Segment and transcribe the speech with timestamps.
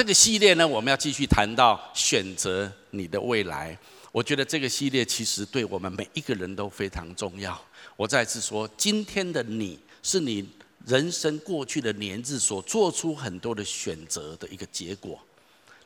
[0.00, 3.78] 这个系列呢，我们要继续谈到选择你的未来。
[4.12, 7.62] 我觉得这个系列其实对我们每一个人都非常重要。
[7.98, 10.48] 我再次说，今天的你是你
[10.86, 15.20] 人生过去的年日所做出很多的选择的一个结果。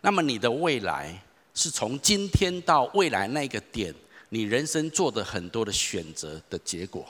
[0.01, 1.21] 那么你的未来
[1.53, 3.93] 是从今天到未来那个点，
[4.29, 7.05] 你人生做的很多的选择的结果。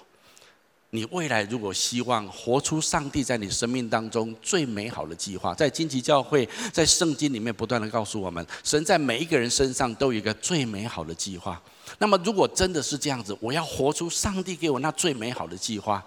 [0.94, 11.60] 你未来如果希望活出上帝在你生命当中最美好的计划，在荆棘教会，在圣经里面不断地告诉我们，神在每一个人身上都有一个最美好的计划。
[11.98, 16.00] 那么，如果真的是这样子，我要活出上帝给我那最美好的计划，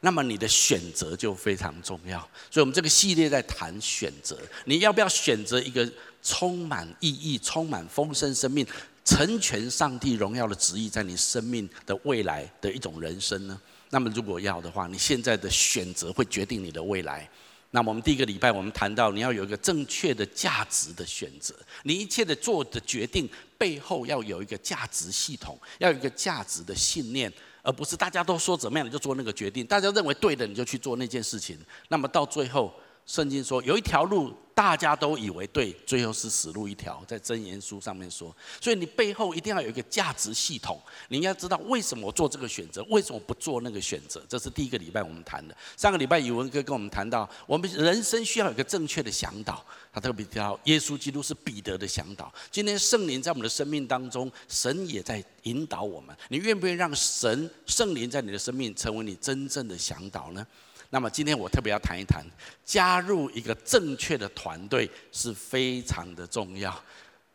[0.00, 2.18] 那么你的选择就非常重要。
[2.50, 5.88] 所以，我们这个系列在谈选择，你要不要选择一个
[6.20, 8.66] 充满意义、充满丰盛生命、
[9.04, 13.56] 成全上帝荣耀的旨意在你生命的未来的一种人生呢？
[13.94, 17.28] 那么，如果要的话，你现在的选择会决定你的未来。
[17.72, 21.54] 那，我们第一个礼拜我们谈到，你要有一个正确的价值的选择。
[21.82, 23.28] 你一切的做的决定
[23.58, 27.30] 背后要有一个价值系统，要有一个价值的信念，
[27.62, 31.58] 而不是大家都说怎么样你就做那个决定，大家认为对的你就去做那件事情。
[31.88, 32.74] 那么到最后。
[33.06, 37.02] 圣经说有一条路，大家都以为对，最后是死路一条。
[37.06, 40.80] 在箴言书上面说，所以你背后一定要有一个价值系统。
[41.08, 44.24] 你要知道为什么我做这个选择，为什么不做那个选择。
[44.28, 45.54] 这是第一个礼拜我们谈的。
[45.76, 49.64] 上个礼拜宇文哥跟我们谈到，我们人生需要有一个正确的向导。
[49.92, 52.32] 他特别提到耶稣基督是彼得的向导。
[52.50, 56.16] 今天圣灵在我们的生命当中，神也在引导我们。
[56.28, 60.46] 你愿不愿意让神圣灵在你的生命成为你真正的向导呢？
[60.94, 62.22] 那么今天我特别要谈一谈，
[62.66, 66.78] 加入一个正确的团队是非常的重要。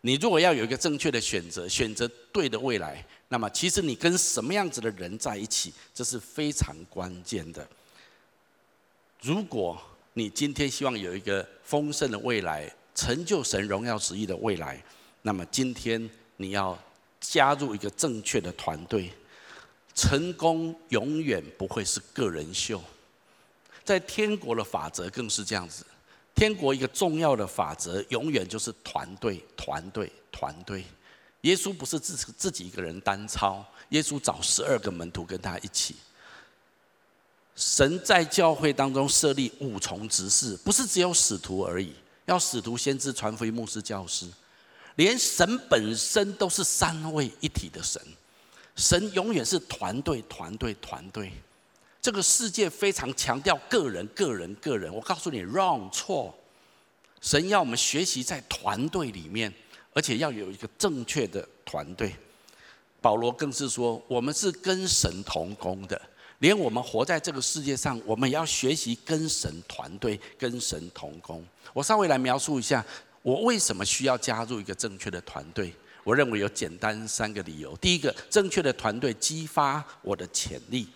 [0.02, 7.68] 你如果要有一个正确的选择，选择对的未来，那么其实你跟什么样子的人在一起，这是非常关键的。
[9.24, 9.82] 如果
[10.14, 14.80] 你今天希望有一个丰盛的未来，成就神荣耀旨意的未来，
[15.24, 16.78] 那么今天你要
[17.20, 19.12] 加入一个正确的团队。
[19.96, 22.80] 成功永远不会是个人秀。
[23.88, 25.86] 在天国的法则更是这样子，
[26.36, 30.84] 天国一个重要的法则，永远就是团队、团队、团队。
[31.42, 35.96] 耶稣不是自自己一个人单操，耶稣找十二个门徒跟他一起。
[37.56, 41.94] 神在教会当中设立五重职事，不是只有使徒而已，
[42.26, 44.28] 要使徒、先知、传福音、牧师、教师，
[44.96, 48.02] 连神本身都是三位一体的神。
[48.76, 51.32] 神永远是团队、团队、团队。
[52.02, 54.94] 这个世界非常强调个人、个人、个人。
[54.94, 56.34] 我告诉你，wrong 错。
[57.20, 59.52] 神要我们学习在团队里面，
[59.94, 62.16] 而且要有一个正确的团队。
[63.02, 66.00] 保罗更是说，我们是跟神同工的，
[66.40, 71.46] 连我们活在这个世界上，我们也要学习跟神团队、跟神同工。
[71.74, 72.86] 我稍微来描述一下，
[73.22, 75.74] 我为什么需要加入一个正确的团队。
[76.04, 77.76] 我认为有简单三个理由。
[77.78, 80.88] 第一个，正确的团队激发我的潜力。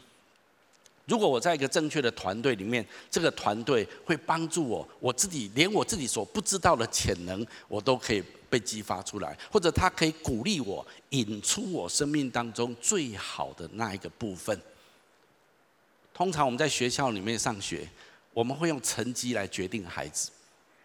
[1.12, 14.58] 如果我在一个正确的团队里面，这个团队会帮助我，我自己连我自己所不知道的潜能，我都可以被激发出来，或者他可以鼓励我，引出我生命当中最好的那一个部分。
[16.14, 17.86] 通常我们在学校里面上学，
[18.34, 20.32] 我们会用成绩来决定孩子。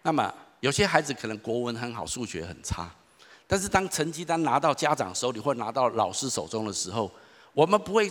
[0.02, 2.92] 那么有些孩子可能国文很好，数学很差，
[3.46, 7.08] 但是当成绩单拿到家长手里或拿到老师手中的时候，
[7.52, 8.10] 我们不会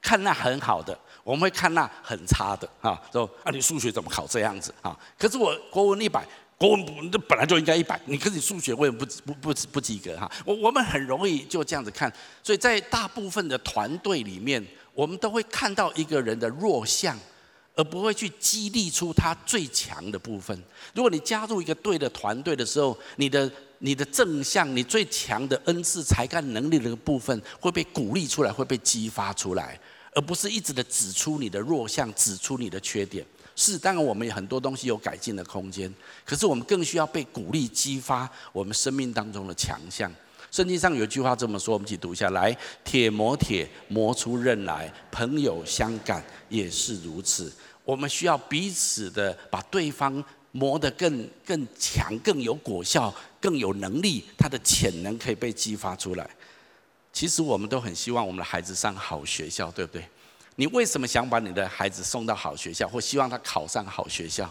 [0.00, 0.96] 看那很好的。
[1.24, 4.96] 我们会看那很差的，哈，说啊，你数学怎么考这样子啊？
[5.18, 6.24] 可是我国文一百，
[6.56, 10.30] 国文不，这本来就应该一百，你可是你数学为什么不不不不及格哈？
[10.44, 12.12] 我我们很容易就这样子看，
[12.44, 14.64] 所以在大部分的团队里面，
[14.94, 17.18] 我们都会看到一个人的弱项，
[17.76, 20.60] 而不会去激励出他最强的部分。
[20.94, 23.48] 如果你加入一个对的团队的时候，你的
[23.78, 29.78] 你的正向，你最强的恩赐、才干、能力的部分会被鼓励出来，会被激发出来。
[30.14, 33.24] 而不是一直的指出你的弱项，指出你的缺点。
[33.54, 35.94] 是，当然我们有很多东西有改进的空间，
[36.24, 40.10] 可是我们更需要被鼓励、激发我们生命当中的强项。
[40.50, 47.52] 圣经上有句话这么说，我们一起读一下来：铁磨铁，磨出刃来；朋友相感也是如此。
[47.86, 56.28] 我们需要彼此的把对方磨得更更强、更有果效、更有能力，他的潜能可以被激发出来。
[57.12, 60.04] 其实我们都很希望我们的孩子上好学校，对不对？
[60.56, 64.50] 你为什么想把你的孩子送到好学校，或希望他考上好学校？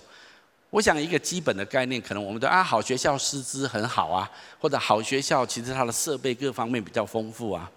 [0.70, 4.30] 我想一个基本的概念，可能我们都啊，好学校师资很好啊，
[4.60, 7.70] 或者好学校其实它的设备各方面比较丰富啊。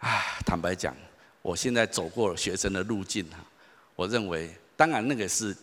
[0.00, 0.94] 啊，坦白讲，
[1.40, 3.38] 我现在走过学生的路径哈，
[3.96, 5.56] 我认为当然那个是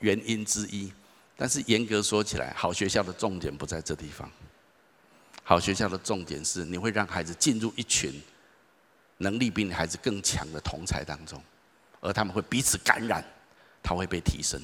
[0.00, 0.92] 原因之一，
[1.36, 4.30] 但是严格说起来，好学校的重点不在这地方。
[5.42, 8.22] 好学校的重点是，你会让孩子进入一群
[9.16, 11.42] 能力比你孩子更强的同才当中，
[12.00, 13.24] 而他们会彼此感染，
[13.82, 14.60] 他会被提升。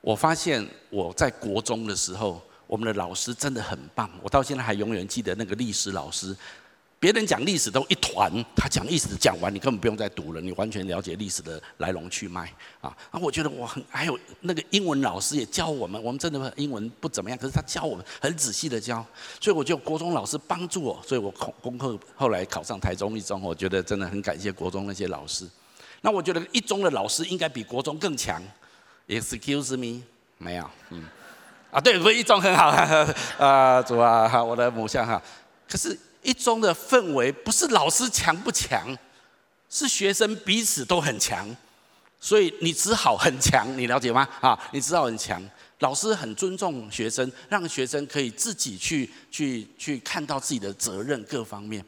[0.00, 6.36] 我发现我在国中的时候，我们的老师真的很棒，我到现在还永远记得那个历史老师。
[7.00, 12.42] 别人讲历史都一团，他讲历史讲完，你根本不用再读了，你完全了解历史的来龙去脉
[12.82, 12.94] 啊！
[13.10, 19.02] 啊，我觉得我很还有那个英文老师也教我们，我们真的英文不怎么样，可是他教我们很仔细的教，
[19.40, 25.48] 所以我觉得国中老师帮助我，所以我功功课后来考上台中一中，我觉得真的很感谢国中那些老师。
[26.02, 28.42] 那我觉得一中的老师应该比国中更强。
[29.08, 30.02] Excuse me，
[30.36, 31.06] 没有，嗯，
[31.70, 32.68] 啊，对，不是一中很好，
[33.42, 35.22] 啊，主啊，我的母校哈，
[35.66, 35.98] 可是。
[36.22, 38.96] 一中的氛围不是老师强不强，
[39.68, 41.56] 是学生彼此都很强，
[42.20, 44.28] 所以你只好很强，你了解吗？
[44.40, 45.42] 啊，你只好很强。
[45.78, 51.82] 老师很尊重学生，让学生可以自己去去去看到自己的责任各方面。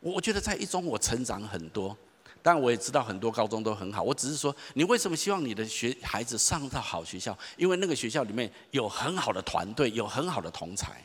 [0.00, 1.96] 我我觉得在一中我成长很多，
[2.42, 4.02] 但我也知道很多高中都很好。
[4.02, 7.38] 我只是说，你为什么希望你的学孩子上到好学校？
[7.56, 11.00] 因为那个学校里面有很好的团队，有很好的同才，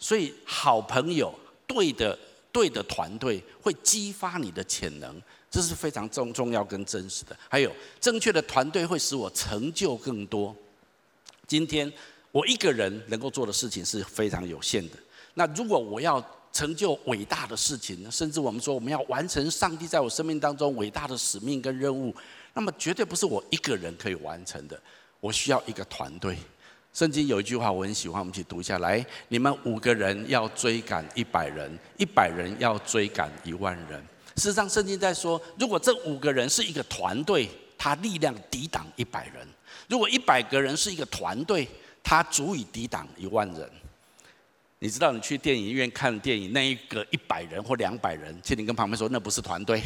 [0.00, 1.32] 所以好朋友。
[1.66, 2.18] 对的，
[2.52, 5.20] 对的团队会激发你的潜能，
[5.50, 7.36] 这是非常重重要跟真实的。
[7.48, 7.70] 还有
[8.00, 10.54] 正确的团队会使我成就更多。
[11.46, 11.92] 今天
[12.32, 14.96] 我一个人能够做的事情是非常有限的。
[15.34, 22.14] 那如果我要成就伟大的事情，甚至我们说我们要完成上帝在我生命当中伟大的使命跟任务，
[22.54, 24.80] 那么绝对不是我一个人可以完成的。
[25.20, 26.38] 我需要一个团队。
[26.96, 29.04] 圣经有一句话我很喜欢，我们一起读一下来。
[29.28, 34.02] 你们五个人要追赶一百人，一百人要追赶一万人。
[34.36, 37.46] 事实上，圣经在说，如果这五个人是一个团队，
[37.76, 39.46] 他力量抵挡一百人；
[39.90, 41.68] 如果一百个人是一个团队，
[42.02, 43.70] 他足以抵挡一万人。
[44.78, 49.82] 你知道，你去电影院看电影，那一个一百人或两百人，请你跟旁边说，那不是团队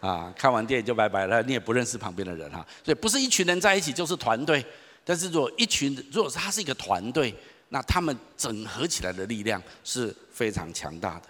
[0.00, 0.30] 啊！
[0.36, 2.66] 看完电影就拜拜了，你也不认识旁边的人哈。
[2.84, 4.62] 所以，不是一群人在一起就是团队。
[5.04, 7.34] 但是，如果一群，如果是他是一个团队，
[7.70, 11.26] 那他们整合起来的力量是非常强大的。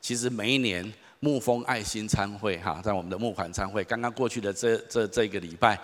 [0.00, 5.80] 其实每一年牧风爱心餐会哈，在我们的募款餐会刚刚过去的这这这个礼拜，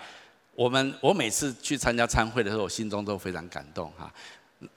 [0.53, 4.13] 我们我每次去参加餐会的时候，我心中都非常感动哈。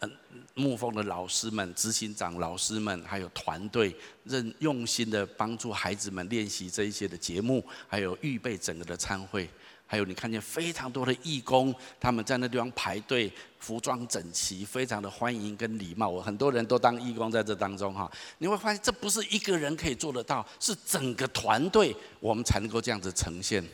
[0.01, 0.11] 嗯，
[0.55, 9.47] 牧风的老师们、执行长老师们，还有团队，认用心的帮助孩子们练习这一些的节目，还有预备整个的餐会。
[9.95, 16.09] 还有你看见非常多的义工，他们在那地方排队，服装整齐，非常的欢迎跟礼貌。
[16.09, 23.65] 我很多人都当义工在这当中哈，你会发现这不是一个人可以做得到，是整个团队我们才能够这样子呈现。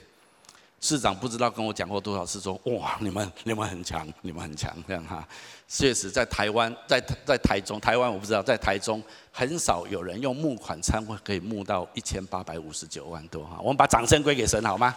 [0.82, 5.26] 市长不知道跟我讲过多少次说，哇，你们你们很强，你们很强这样哈。
[5.66, 9.02] 确实，在台湾，在在台中，台湾我不知道，在台中
[9.32, 13.58] 很少有人用募款餐会可以募到一千八百五十九万多哈。
[13.60, 14.94] 我们把掌声归给神好吗？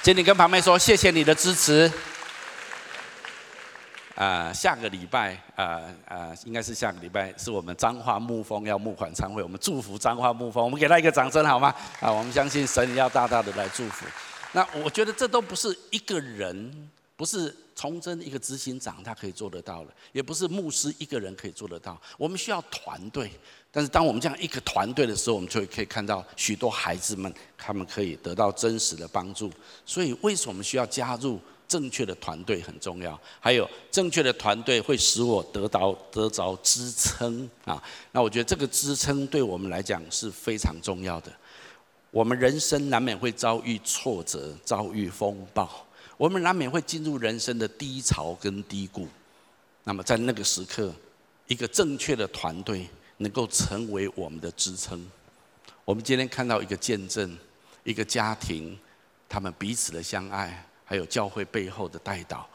[0.00, 1.90] 请你跟旁边说谢谢你的支持。
[4.14, 11.74] 啊，下个礼拜啊啊，应该是下个礼拜是我们彰化牧风要募款参会，我们祝福彰化牧风，我们给他一个掌声好吗？
[12.00, 14.06] 啊，我们相信神要大大的来祝福。
[14.52, 23.30] 那我觉得这都不是一个人，不是崇祯一个执行长他可以做得到的，也不是牧师一个人可以做得到，我们需要团队。
[23.70, 29.52] 但是当我们这样一个团队的时候，我们就会可以看到许多孩子们，他们可以得到真实的帮助。
[29.84, 33.20] 所以，为什么我们需要加入正确的团队很重要？
[33.38, 37.80] 还有，正确的团队会使我得到得着支撑啊。
[38.10, 41.30] 那我觉得这个支撑对我们来讲是非常重要的。
[42.10, 49.06] 我们人生难免会遭遇挫折，遭遇风暴，我们难免会进入人生的低潮跟低谷。
[49.84, 50.90] 那么在那个时刻，
[51.48, 52.88] 一个正确的团队。
[53.18, 55.08] 能够成为我们的支撑。
[55.84, 57.36] 我们今天看到一个见证，
[57.84, 58.78] 一个家庭，
[59.28, 62.48] 他们彼此的相爱，还有教会背后的带导。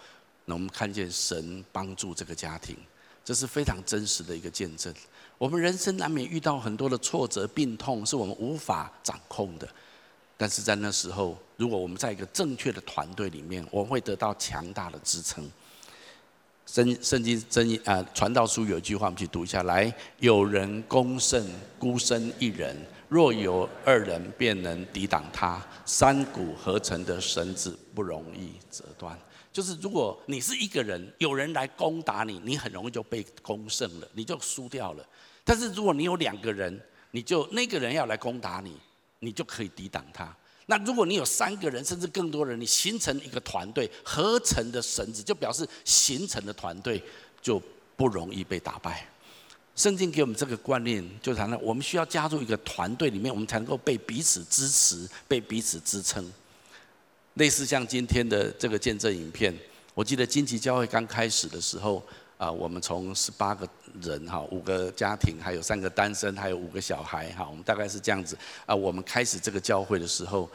[0.46, 2.76] 那我们看见神帮助这个家庭，
[3.24, 4.94] 这是非常真实的一个见证。
[5.38, 9.68] 我们人生难免遇到很多的挫折、病痛，是我们无法掌控的。
[10.36, 15.50] 但是在那时候，如果我们在一个正确的团队里面，我们会得到强大的支撑。
[16.66, 19.94] 圣圣经真啊，传道书有一句话，我们去读一下来。
[20.20, 21.46] 有人攻胜
[21.78, 22.76] 孤身一人，
[23.10, 25.62] 若有二人，便能抵挡他。
[25.86, 29.18] 三股合成的绳子不容易折断。
[29.52, 35.06] 就是如果你是一个人，有人来攻打你，你很容易就被攻胜了，你就输掉了。
[35.44, 38.80] 但是如果你有两个人，你就那个人要来攻打你，
[39.20, 40.36] 你就可以抵挡他。
[40.66, 47.04] 那如果你有三个人甚至更多人，你形成一个团队，合成的绳子就表示形成的团队
[47.42, 47.62] 就
[47.98, 49.06] 不容易被打败。
[49.76, 56.32] 圣经给我们这个观念，就谈到我们需要加入一个团队里面，我们才能够被彼此支持，被彼此支撑。
[57.34, 59.52] 类似像今天的这个见证影片，
[59.96, 62.02] 我记得金旗教会刚开始的时候，
[62.38, 63.68] 啊，我们从十八个
[64.02, 68.76] 人哈，五个家庭，还有三个单身，还有五个小孩哈，我们大概是这样子啊。
[68.76, 70.50] 我们开始这个教会的时候，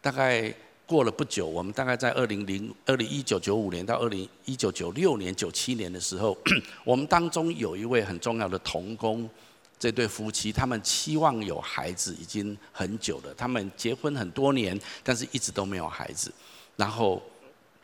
[0.00, 0.54] 大概。
[0.88, 6.38] 过了不久，我们大概在二零零二零一九九五年到二零一九九六年九七年的时候，
[6.86, 9.28] 我们当中有一位很重要的同工，
[9.80, 16.32] 这对夫妻他们期望有孩子已经很久了，他们结婚很多年，但是一直都没有孩子。
[16.76, 17.20] 然后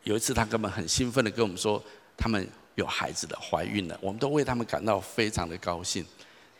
[0.04, 1.82] 有一次，他根本很兴奋的跟我们说，
[2.16, 6.04] 他们有孩子的，怀孕了，我们都为他们感到非常的高兴。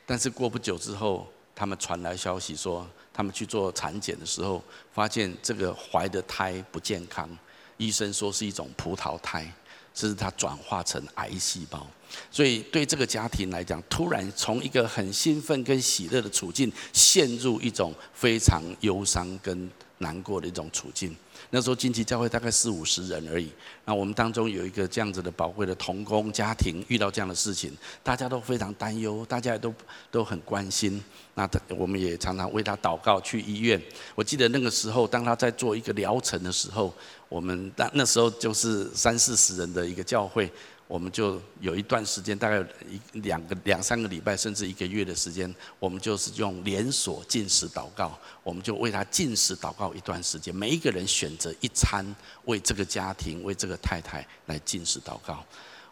[0.05, 7.29] 但是过不久之后，他们传来消息说，他们去做产检的时候，发现这个怀的胎不健康，
[7.77, 9.51] 医生说是一种葡萄胎，
[9.95, 11.87] 甚至它转化成癌细胞。
[12.31, 19.71] 所以对这个家庭来讲，突然从一个很兴奋跟喜乐的处境，陷入一种非常忧伤跟
[20.03, 21.17] 难过的一种处境。
[21.51, 23.51] 那时候金旗教会大概四五十人而已，
[23.85, 29.75] 那我们当中有一个这样子的宝贵的童工家庭遇到这样的事情，大家都非常担忧，大家也都
[30.11, 31.03] 都很关心。
[31.35, 33.81] 那他我们也常常为他祷告，去医院。
[34.15, 36.93] 我记得那个时候，当他在做一个疗程的时候，
[37.29, 40.51] 我们那那时候就是三四十人的一个教会。
[40.93, 50.55] 我们就有一段时间，大概一两个两三个礼拜，甚至一个月的时间，我们就是用连锁进食祷告，我们就为他进食祷告一段时间。
[50.55, 52.05] 每一个人选择一餐，
[52.45, 55.43] 为这个家庭，为这个太太来进食祷告。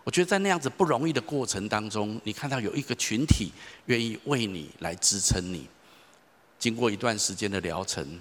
[0.04, 3.50] 我觉得在那样子不容易的过程当中，你看到有一个群体
[3.86, 5.66] 愿意为你来支撑你。
[6.58, 8.20] 经过一段时间的疗程，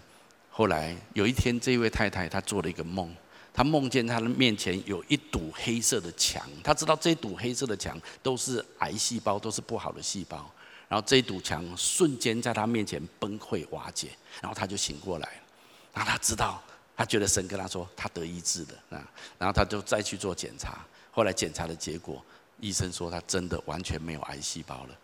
[0.50, 3.14] 后来有一天，这位太太她做了一个梦。
[3.60, 10.50] 他梦见他的面前有一堵黑色的墙，他知道这堵黑色的墙都是癌细胞，都是不好的细胞。
[10.88, 15.42] 然后这堵墙瞬间在他面前崩溃瓦解，然后他就醒过来。
[15.94, 16.64] 然后他知道，
[16.96, 19.04] 他觉得神跟他说他得医治的啊。
[19.38, 20.80] 然后他就再去做检查，
[21.12, 22.24] 后来检查的结果，
[22.62, 24.98] 医生说他真的完全没有癌细胞了。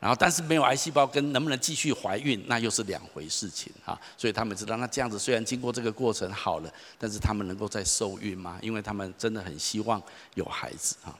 [0.00, 4.00] 然后，但是没有癌细胞跟能不能继续怀孕，那又是两回事情啊。
[4.16, 8.60] 所以他们知道，那这样子虽然经过这个过程好了，但是他们能够再受孕吗？
[8.62, 10.00] 因为他们真的很希望
[10.34, 11.10] 有孩子啊。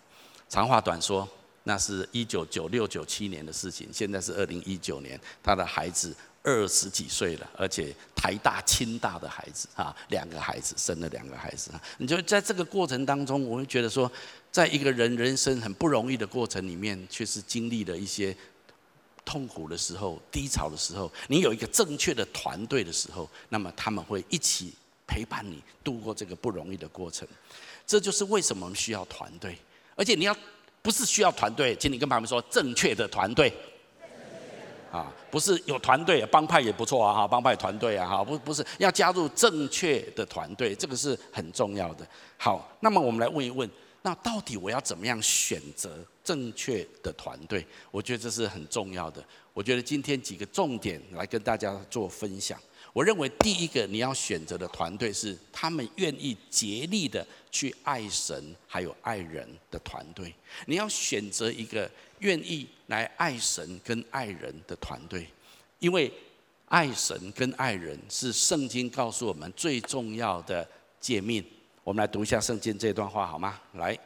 [0.48, 1.28] 长话短说，
[1.64, 11.82] 那是一九九六九七年的事情，现在是二零一九年，他的孩子二十几岁了，而且台大、清大的孩子啊，两个孩子生了两个孩子啊。
[11.98, 14.08] 你就在这个过程当中，我会觉得说，
[14.52, 18.36] 在一个人人生很不容易的过程里面，却是经历了一些。
[19.28, 24.72] 痛苦的时候、低潮的时候，你有一个正确的团队的时候，那么他们会一起
[25.06, 27.28] 陪伴你度过这个不容易的过程。
[27.86, 29.54] 这就是为什么需要团队。
[29.94, 30.34] 而且你要
[30.80, 33.52] 不是需要团队，请你跟朋友们说正确的团队。
[34.90, 42.08] 啊，不是有团队，帮派也不错啊，哈，帮派团队啊，哈，不不是要加入正确的团队，这个是很重要的。
[42.38, 43.68] 好，那么我们来问一问。
[44.00, 47.64] 那到底我要怎么样选择正确的团队？
[47.90, 49.24] 我觉得这是很重要的。
[49.54, 52.60] 我觉得今天几个重点来跟大家做分享。
[52.92, 60.34] 我认为第一个你要选择的团队是他们愿意竭力的去爱神还有爱人的团队。
[60.66, 65.26] 你要选择一个愿意来爱神跟爱人的团队，
[65.78, 66.12] 因为
[66.66, 70.68] 爱神跟爱人是圣经告诉我们最重要的
[71.00, 71.42] 诫命。
[71.82, 73.58] 我们来读一下圣经这段话好吗？
[73.72, 73.98] 来，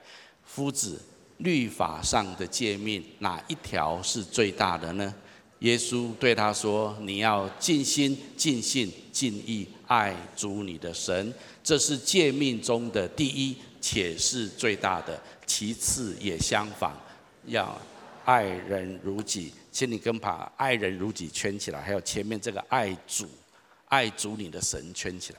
[0.45, 1.01] 夫子，
[1.43, 5.15] 律法上的诫命哪一条是最大的呢？
[5.61, 11.33] 耶稣对他说：“你要尽心、尽性、尽意爱主你的神，
[11.63, 15.21] 这是诫命中的第一，且是最大的。
[15.47, 16.93] 其次也相仿，
[17.47, 17.81] 要
[18.25, 19.53] 爱人如己。
[19.71, 23.29] 请你跟把爱人如己圈起来，还有前面这个爱主、
[23.87, 25.39] 爱主你的神圈起来。”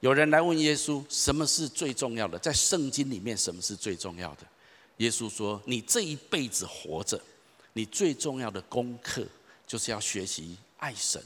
[0.00, 2.38] 有人来问耶稣：“什么是最重要的？
[2.38, 4.46] 在圣经里面，什么是最重要的？”
[4.98, 7.20] 耶稣说：“你这一辈子活着，
[7.72, 9.26] 你最重要的功课
[9.66, 11.20] 就是要学习爱神，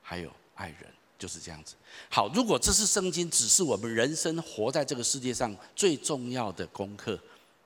[0.00, 0.86] 还有爱人，
[1.18, 1.74] 就是这样子。
[2.08, 7.18] 好，如果这是圣经，只是我们人生活在这个世界上最重要的功课，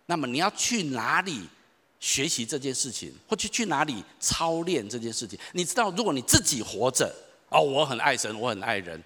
[0.07, 1.49] 那么你要去哪里
[2.01, 5.39] 学习这件事情，或去去哪里操练这件事情？
[5.53, 7.13] 你知道，如果你自己活着，
[7.51, 9.01] 哦，我很爱神，我很爱人。”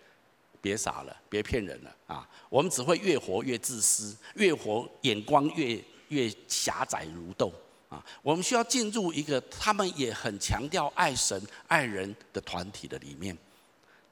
[0.64, 2.26] 别傻了，别骗人了啊！
[2.48, 5.78] 我们只会越活越自私，越活眼光越
[6.08, 7.52] 越狭窄如豆
[7.90, 8.02] 啊！
[8.22, 13.36] 我们需要进入一个他们也很强调爱神爱人的团体的里面。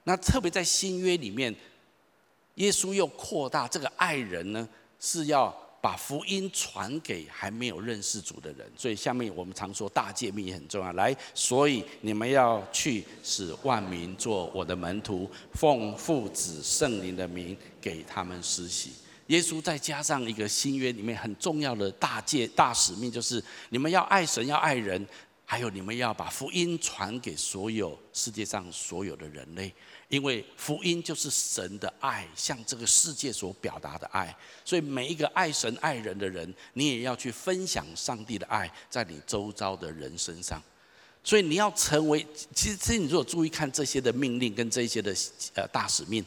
[0.03, 1.55] 那特别在新约里面，
[2.55, 4.69] 耶稣又扩大这个爱人呢，
[4.99, 5.51] 是要
[5.83, 8.71] 把福音传给还没有认识主的人。
[8.77, 10.93] 所以下面我们常说大诫命也很重要。
[10.93, 18.91] 来，所以你们要去，使万民做我的门徒，奉父子圣灵的名给他们施洗。
[19.27, 25.05] 耶稣再加上一个新约里面很重要的大诫大使命，就是你们要爱神，要爱人。
[25.45, 29.71] 还有，你们要把福音传给所有世界上所有的人类，
[30.13, 34.35] 因为福音就是神的爱，向这个世界所表达的爱。
[34.63, 40.61] 所以，每一个爱神爱人的人，你也要去分享上帝的爱在你周遭的人身上。
[41.23, 45.11] 所以，你要成为，其实，其实你如果注意看这些的命令跟这些的
[45.55, 46.23] 呃大使命，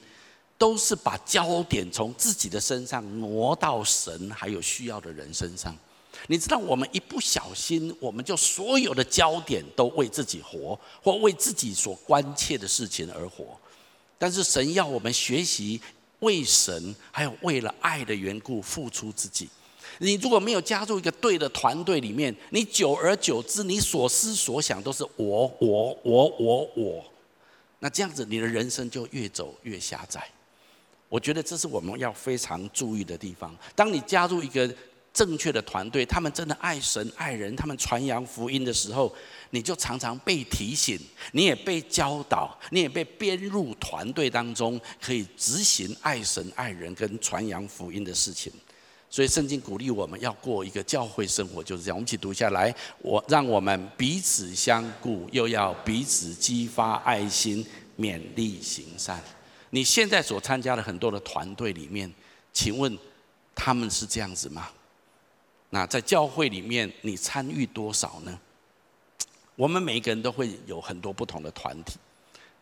[0.58, 5.72] 都是把焦点从自己的身上挪到神还有需要的人身上。
[6.26, 13.56] 你知道，我们一不小心，我们就所有的焦点都为自己活，或为自己所关切的事情而活。
[14.18, 15.80] 但是神要我们学习
[16.20, 19.48] 为神，还有为了爱的缘故付出自己。
[19.98, 27.04] 你如果没有加入一个对的团队里面，你久而久之，你所思所想都是我、我、我、我、我。
[27.78, 30.28] 那这样子，你的人生就越走越狭窄。
[31.08, 33.56] 我觉得这是我们要非常注意的地方。
[33.74, 34.74] 当你加入一个
[35.14, 39.14] 正确的团队，他们真的爱神爱人，他们传扬福音的时候，
[39.50, 40.98] 你就常常被提醒，
[41.32, 48.52] 你也被教导，你也被编入团队当中，可以执行爱神爱人跟传扬福音的事情。
[49.08, 51.96] 所以圣经鼓励我们要过一个教会生活，就是这样。
[51.96, 57.64] 我们一起读下来，我让我们彼此相顾，又要彼此激发爱心，
[57.96, 59.22] 勉励行善。
[59.70, 62.12] 你现在所参加的很多的团队里面，
[62.52, 62.98] 请问
[63.54, 64.68] 他们是这样子吗？
[65.70, 68.38] 那在教会里面，你参与多少呢？
[69.56, 71.96] 我们每一个人都会有很多不同的团体，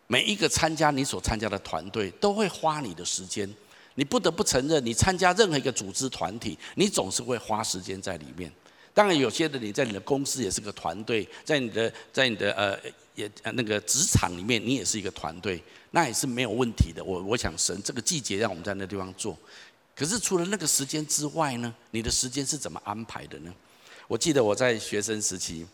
[0.06, 3.52] 每一个参加你所参加的团队，都会花你的时间。
[3.96, 8.50] 你不得不承认，你参加任何一个组织团体，你总是会花时间在里面。
[8.92, 12.78] 当然，有些的你在你的公司也是个团队，在你的在你的呃
[13.14, 17.02] 也那个职场里面，你也是一个团队，那也是没有问题的。
[17.02, 19.37] 我我想神这个季节让我们在那地方做。
[19.96, 21.72] 可是除了那个时间之外呢？
[21.92, 23.52] 你的时间是怎么安排的呢？
[24.09, 25.64] 我记得我在学生时期，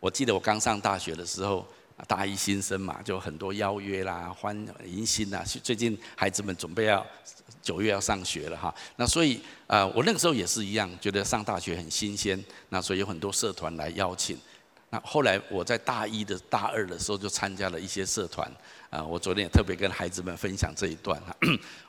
[0.00, 1.66] 我记得我刚上大学的时候，
[2.06, 5.42] 大一新生嘛，就很多邀约啦、欢迎新啦。
[5.62, 7.04] 最近孩子们准备要
[7.62, 14.38] 九月要上学了哈，那所以呃，我那个时候也是一样，觉得上大学很新鲜，那所以有很多社团来邀请。
[14.90, 18.50] 那后来我在大一的大二的时候就参加了一些社团。
[18.88, 21.36] 啊，我昨天也特别跟孩子们分享这一段哈。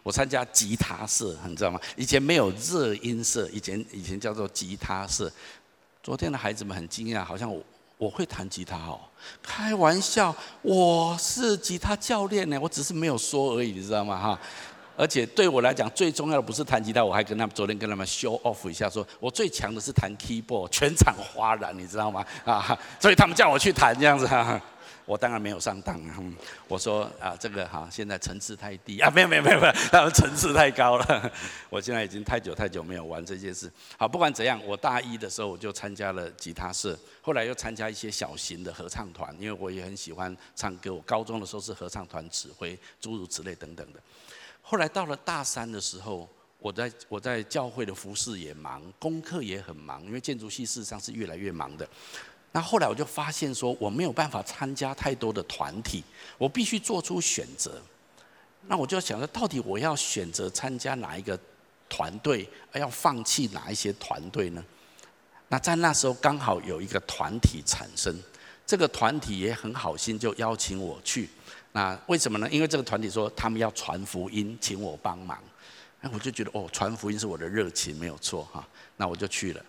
[0.01, 1.79] 我参加吉他社，你知道吗？
[1.95, 5.31] 以前没有热音社，以前以前叫做吉他社。
[6.01, 7.63] 昨天的孩子们很惊讶，好像我
[7.97, 8.99] 我会弹吉他哦。
[9.41, 14.17] 开玩笑，我是吉他教练呢，我只是没有说而已，你知道吗？
[14.17, 14.39] 哈。
[14.99, 22.25] 而且对我来讲，最重要的不是弹吉他，我还跟他们昨天跟他们 show off 一下说，我最强的是弹 keyboard，全场哗然，你知道吗？
[22.43, 24.59] 啊，所以他们叫我去弹这样子哈。
[25.07, 26.19] 我当然没有上当啊！
[26.67, 31.31] 我说啊，这个哈，现在层次太低啊，没有没有没有没有，他们层次太高了。
[31.71, 33.71] 我现在已经太久太久没有玩这件事。
[33.97, 40.93] 好，不管怎样，我大一的时候我就参加了吉他社，后来又参加一些小型的合唱团，因为我也很喜欢唱歌。
[40.93, 44.01] 我高中的时候是合唱团指挥，诸如此类等等的。
[44.61, 46.27] 后来到了大三的时候，
[46.59, 51.87] 我在我在教会的服事也忙，功课也很忙，因为建筑系事实上是越来越忙的。
[52.57, 56.03] 那后来我就发现说，我没有办法参加太多的团体，
[56.39, 57.79] 我必须做出选择。
[58.65, 61.39] 那我就想说，到底我要选择参加哪一个
[61.87, 64.65] 团队，而要放弃哪一些团队呢？
[65.49, 68.19] 那在那时候刚好有一个团体产生，
[68.65, 71.29] 这个团体也很好心，就邀请我去。
[71.73, 72.49] 那为什么呢？
[72.49, 75.37] 因为这个团体说他们要传福音，请我帮忙。
[76.01, 78.67] 那我就觉得哦，传福音是我的热情，没有错哈。
[78.95, 79.63] 那我就去了。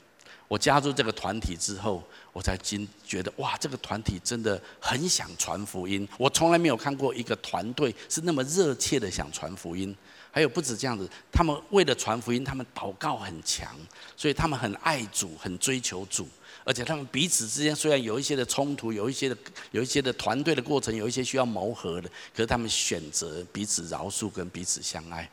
[0.48, 6.08] 我加入这个团体之后，我才惊觉得哇，这个团体真的很想传福音。
[6.18, 9.94] 我从来没有看过一个团队是那么热切的想传福音。
[10.30, 13.74] 还有不止这样子，他们为了传福音，他们祷告很强，
[14.16, 16.28] 所以他们很爱主，很追求主。
[16.64, 19.36] 而且他们彼此之间虽然有一些的冲突，有一些的
[19.70, 25.28] 有一些的团队的过程，有一些需要磨合的，可是他们选择彼此饶恕跟彼此相爱。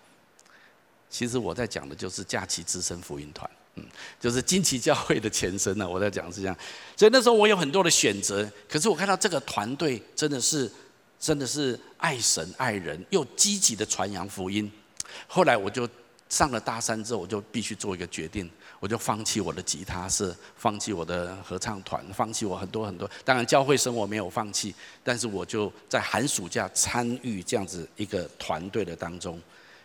[1.09, 3.49] 其实我在讲的就是假期资深福音团。
[3.75, 3.83] 嗯，
[4.19, 5.87] 就是惊奇教会的前身呢。
[5.89, 6.57] 我在讲是这样，
[6.95, 10.71] 所以那时候我有很多的选择，可是我看到这个团队真的是，
[11.19, 14.71] 真的是爱神爱人，又积极的传扬福音。
[15.27, 15.87] 后来我就
[16.29, 23.09] 上了大山之后，我就必须做一个决定，我就放弃我的吉他社，放弃我的合唱团，放弃我很多很多。
[23.23, 29.39] 当然，教会生活没有放弃，但是我就在寒暑假参与这样子一个团队的当中，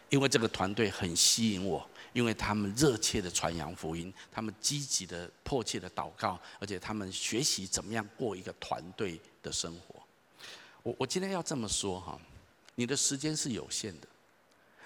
[0.08, 9.94] 因为这个团队很吸引我，因为他们热切的传扬福音，他们积极的迫切的祷告，而且他们学习怎么样过一个团队的生活。
[10.82, 12.18] 我我今天要这么说哈，
[12.74, 14.08] 你的时间是有限的。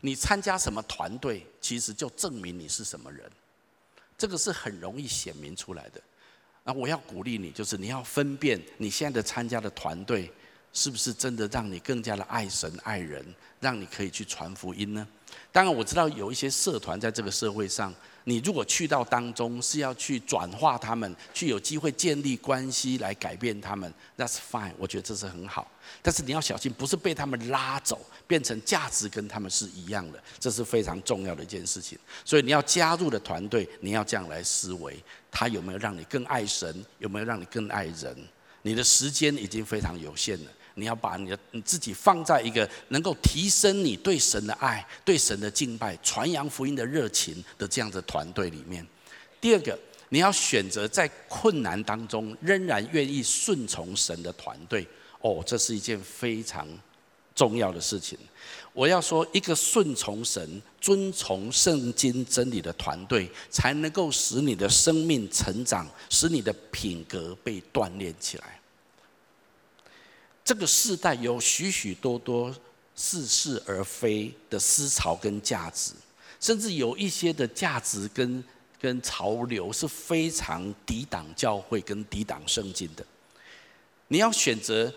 [0.01, 3.31] 你参加什么团队，其实就证明你是什么人，
[4.19, 6.03] 这个是很容易显明出来的。
[6.63, 10.31] 那我要鼓励你，就是你要分辨你现在的参加的团队，
[10.75, 13.25] 是不是真的让你更加的爱神爱人，
[13.61, 15.07] 让你可以去传福音呢？
[15.51, 17.95] 当然，我知道有一些社团在这个社会上。
[18.27, 25.71] 你如果去到当中，是要去转化他们，去有机会建立关系来改变他们，That's fine，我觉得这是很好。
[26.01, 31.99] 但是你要小心，不是被他们拉走，变成价值跟他们是一样的，这是非常重要的一件事情。
[32.25, 34.97] 所以你要加入的团队，你要这样来思维：
[35.31, 36.83] 他有没有让你更爱神？
[36.99, 38.17] 有没有让你更爱人？
[38.63, 40.51] 你的时间已经非常有限了。
[40.75, 48.87] 你要把你的你自己放在一个能够提升你对神的爱、对神的敬拜、传扬福音的热情的这样的团队里面。
[49.41, 54.87] 第二个，你要选择在困难当中仍然愿意顺从神的团队。
[55.21, 56.69] 哦，这是一件非常
[57.35, 58.19] 重要的事情。
[58.73, 68.61] 我要说，一个顺从神、遵从圣经真理的团队，才能够使你的生命成长，使你的品格被锻炼起来。
[70.45, 72.55] 这个世代有许许多多
[72.95, 75.93] 似是而非的思潮跟价值，
[76.39, 78.45] 甚至有一些的价值跟
[78.79, 83.05] 跟潮流是非常抵挡教会跟抵挡圣经的。
[84.09, 84.93] 你要选择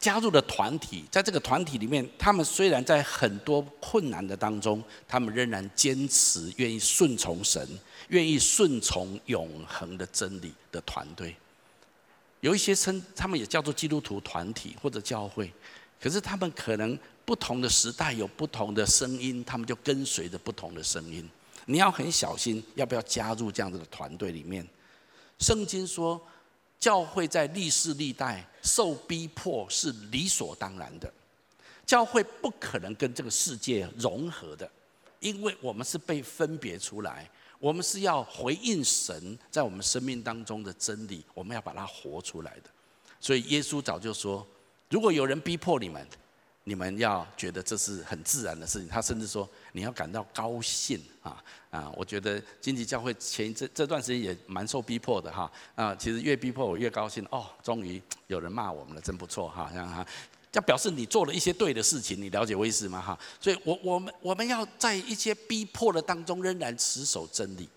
[0.00, 7.66] 加入的团体，在这个团体里面，他们虽然在很多困难的当中，他们仍然坚持愿意顺从神，
[8.08, 11.36] 愿意顺从永恒的真理的团队。
[12.40, 15.52] 有一些称，他们也叫做基督徒团体或者教会，
[16.00, 21.28] 可是他们可能不同的时代有不同的声音，他们就跟随着不同的声音。
[21.66, 24.66] 你要很小心，要不要加入这样子的团队里面？
[25.38, 26.20] 圣经说，
[26.78, 31.12] 教会在历世历代受逼迫是理所当然的，
[31.84, 34.70] 教会不可能跟这个世界融合的，
[35.20, 37.28] 因为我们是被分别出来。
[37.58, 42.70] 我们是要回应神在我们生命当中的真理，我们要把它活出来的。
[43.20, 44.46] 所以耶稣早就说，
[44.88, 46.06] 如果有人逼迫你们，
[46.64, 48.88] 你们要觉得这是很自然的事情。
[48.88, 51.90] 他甚至说，你要感到高兴啊啊！
[51.96, 60.06] 我觉得荆棘教会前这这段时间也蛮受逼迫的哈啊，其实越逼迫我越高兴哦，终于有人骂我们了，真不错哈，这样哈。
[60.50, 63.00] 这表示你做了一些对的事情，你了解我意思吗？
[63.00, 67.68] 哈，所以我我们我们要在一些逼迫的当中，仍然持守真理。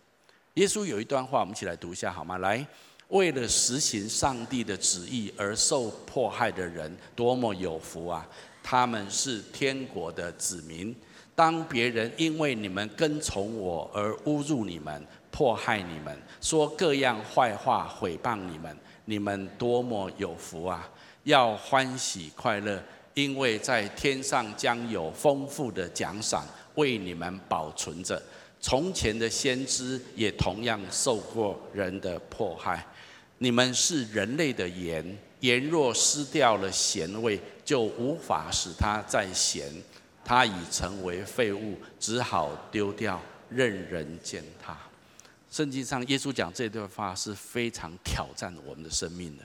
[0.55, 2.38] 耶稣有一段话，我们一起来读一下好吗？
[2.38, 2.65] 来，
[3.10, 8.27] 为了实行上帝的旨意而受迫害的人，多么有福啊！
[8.63, 10.95] 他们是天国的子民。
[11.34, 20.88] 当别人因为你们跟从我而侮辱你们、迫害你们、说各样坏话毁谤你们，你们多么有福啊！
[21.23, 22.81] 要欢喜快乐，
[23.13, 28.21] 因为在天上将有丰富的奖赏为你们保存着。
[28.60, 32.86] 从前的先知也同样受过人的迫害。
[33.39, 39.67] 你们是人类的盐，盐若失掉了咸味，就无法使它再咸。
[40.23, 44.77] 它已成为废物，只好丢掉，任人践踏。
[45.49, 49.43] 圣经上耶稣讲这段话是非常挑战我们的生命的。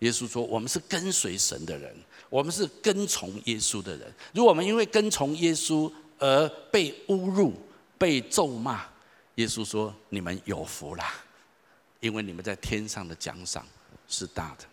[0.00, 1.94] 耶稣说：“我们是跟随神的人，
[2.28, 4.12] 我们是跟从耶稣的人。
[4.34, 7.52] 如果我们因为跟从耶稣而被侮辱、
[7.98, 8.82] 被咒骂，
[9.34, 11.12] 耶稣说：‘你们有福啦，
[12.00, 13.66] 因为你们在天上的奖赏
[14.08, 14.64] 是大的。’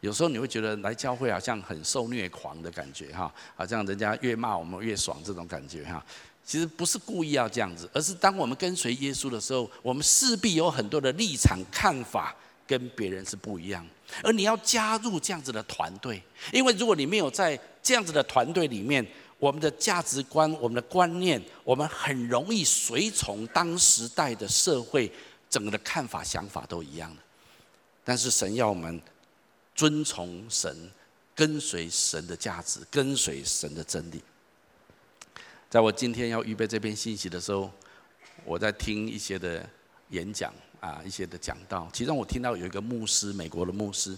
[0.00, 6.04] 有时候你会觉得来教会好像很受虐狂的感觉哈，好像人家越骂我们越爽这种感觉哈。
[6.44, 12.36] 其实不是故意要这样子，而是当我们跟随耶稣的时候，我们势必有很多的立场看法。”
[12.68, 13.84] 跟别人是不一样，
[14.22, 19.04] 而你要加入这样子的团队，因为如果你没有在这样子的团队里面，
[19.38, 25.10] 我们的价值观、我们的观念，我们很容易随从当时代的社会，
[25.48, 27.22] 整个的看法、想法都一样的。
[28.04, 29.00] 但是神要我们
[29.74, 30.90] 遵从神，
[31.34, 34.22] 跟随神的价值，跟随神的真理。
[35.70, 37.70] 在我今天要预备这篇信息的时候，
[38.44, 39.66] 我在听一些的
[40.10, 40.52] 演讲。
[40.80, 44.16] 啊，一些的讲道，其中我听到有一个牧师，美国的牧师，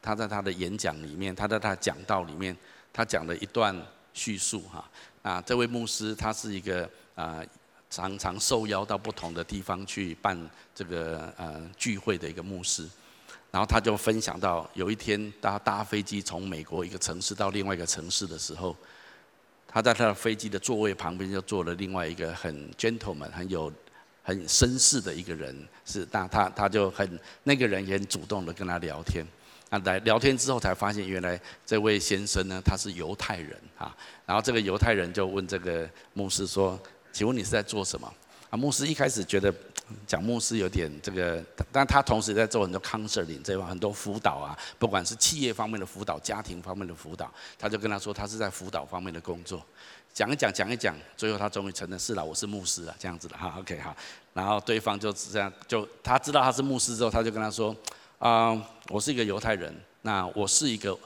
[0.00, 2.56] 他在他的演讲里面，他在他讲道里面，
[2.92, 3.74] 他讲了一段
[4.12, 4.88] 叙述哈。
[5.22, 7.42] 啊，这位牧师他是一个啊，
[7.88, 12.88] 常常受邀到不同的地方去办这个呃聚会的一个牧师，
[13.50, 18.76] 然后他就分享到，有一天他搭飞机从美国一个城市到另外一个城市的时候，
[19.68, 23.72] 他在他的飞机的座位旁边就坐了另外一个很 gentleman 很有
[24.22, 25.54] 很绅士的一个人，
[25.84, 29.26] 是那他他就很那个人也很主动的跟他聊天。
[29.70, 33.96] 那来聊天之后才发现，原来这位先生呢，他是犹太人啊。
[34.26, 36.78] 然后这个犹太人就问这个牧师说
[37.10, 38.12] ：“请问你是在做什么？”
[38.50, 39.52] 啊，牧师一开始觉得
[40.06, 49.64] 讲牧师有点这个，但他同时在做很多 counseling 这块很多辅导啊，不管是企业方面的辅导、家庭方面的辅导，他就跟他说他是在辅导方面的工作。
[50.12, 53.54] 讲一讲，讲一讲，最后他终于承认是了，我是牧师了，这样子的哈。
[53.58, 53.96] OK 哈，
[54.34, 57.74] 然后对方就这样，就他知道他是牧师之后，他就跟他说。
[58.18, 58.52] 啊
[58.88, 60.96] 我是一个犹太人，那我是一个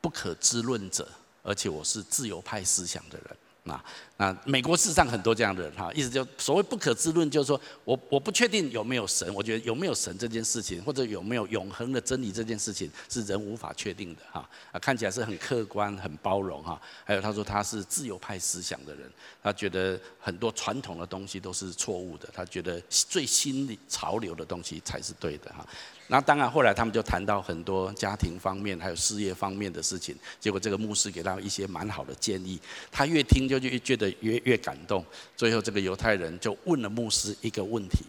[0.00, 1.08] 不可知论者，
[1.44, 3.36] 而且我是自由派思想的人。
[3.68, 3.84] 那
[4.16, 14.48] 那美国事实上很多这样的人哈，意思就所谓不可知论，就是说我我不确定有没有神，我觉得有没有神这件事情，或者有没有永恒的真理这件事情，是人无法确定的哈。
[14.72, 16.80] 啊，看起来是很客观、很包容哈。
[17.04, 19.08] 还有他说他是自由派思想的人，
[19.40, 25.64] 他觉得很多传统的东西都是错误的，他觉得最新潮流的东西才是对的哈。
[26.10, 30.16] 那当然，后来他们就谈到很多家庭方面，还有事业方面的事情。
[30.40, 32.58] 结果这个牧师给他一些蛮好的建议，
[32.90, 35.04] 他越听就越觉得越越感动。
[35.36, 38.06] 最后，这个犹太人就问了牧师一个问题。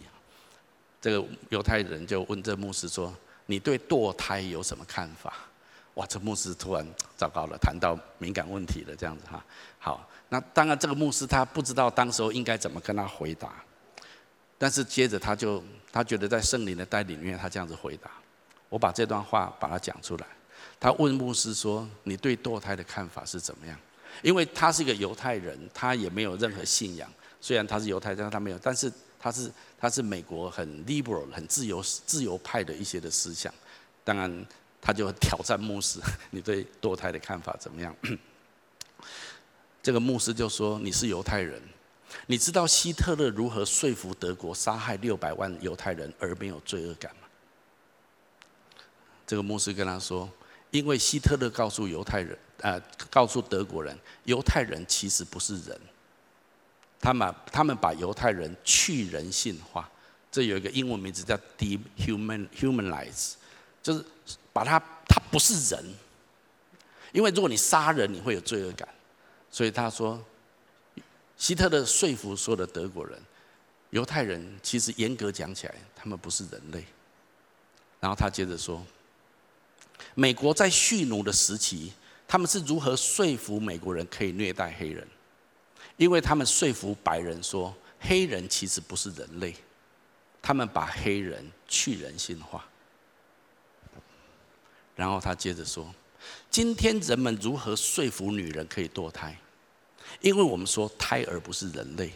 [1.00, 3.14] 这个犹太人就问这牧师说
[3.46, 5.34] ：“你对堕胎有什么看法？”
[5.94, 6.86] 哇，这牧师突然
[7.16, 9.44] 糟糕了，谈到敏感问题了，这样子哈。
[9.78, 13.52] 好，那当然这个牧师他不知道当时候应该怎么跟他回答，
[14.60, 15.60] 但是接着他就。
[15.92, 18.08] 他觉得在圣灵的带领里面，他这样子回答
[18.70, 20.26] ：“我把这段话把它讲出来。”
[20.78, 23.76] 他问牧师说：“你对堕胎的看法是怎么样？”
[24.22, 27.12] 因为他是一个犹太人，他也没有任何信仰。
[27.40, 33.52] 虽然他是犹太，但他没有，但是他是他是美国很 liberal、很自由、自由派的一些的思想。
[34.04, 34.46] 当然，
[34.80, 35.98] 他就挑战牧师
[36.30, 37.92] ：“你对堕胎的看法怎么样？”
[39.82, 41.60] 这个牧师就说：“你是犹太人。”
[42.26, 47.28] 你知道希特勒如何说服德国杀害六百万犹太人而没有罪恶感吗？
[49.26, 50.28] 这个牧师跟他说
[50.72, 55.80] ：“因为希特勒告诉犹太人，呃，告诉德国人，犹太人其实不是人。
[57.00, 59.88] 他们他们把犹太人去人性化，
[60.32, 63.34] 这有一个英文名字叫 dehuman-humanize，
[63.82, 64.04] 就是
[64.52, 65.94] 把他他不是人。
[67.12, 68.88] 因为如果你杀人，你会有罪恶感，
[69.50, 70.20] 所以他说。”
[71.40, 73.18] 希特勒说服所有的德国人，
[73.88, 76.84] 犹太人其实严格讲起来，他们不是人类。
[77.98, 78.84] 然后他接着说，
[80.14, 81.94] 美国在蓄奴的时期，
[82.28, 85.08] 他们是如何说服美国人可以虐待黑人？
[85.96, 89.56] 因为他们说服白人说，黑人其实不是人类，
[90.42, 92.66] 他们把黑人去人性化。
[94.94, 95.90] 然后他接着说，
[96.50, 99.34] 今天人们如何说服女人可以堕胎？
[100.20, 102.12] 因为我们说胎儿不是人类，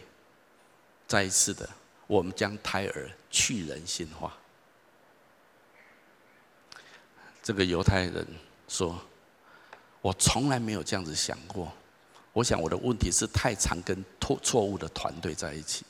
[1.07, 1.69] 再一次的，
[2.07, 4.35] 我们将胎儿去人性化。
[7.41, 8.27] 这个犹太人
[8.67, 8.99] 说
[10.01, 11.71] ：“我从来没有这样子想过。
[12.33, 15.85] 我想我的问题是太常跟错错误的团队在一起。”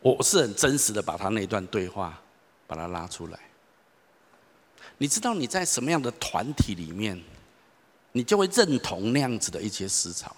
[0.00, 2.20] 我是很真实的把他那段对话
[2.66, 3.38] 把它拉出来。
[4.98, 7.22] 你知道你在什么样的团体里面？
[8.16, 10.34] 你就会认同那样子的一些思潮。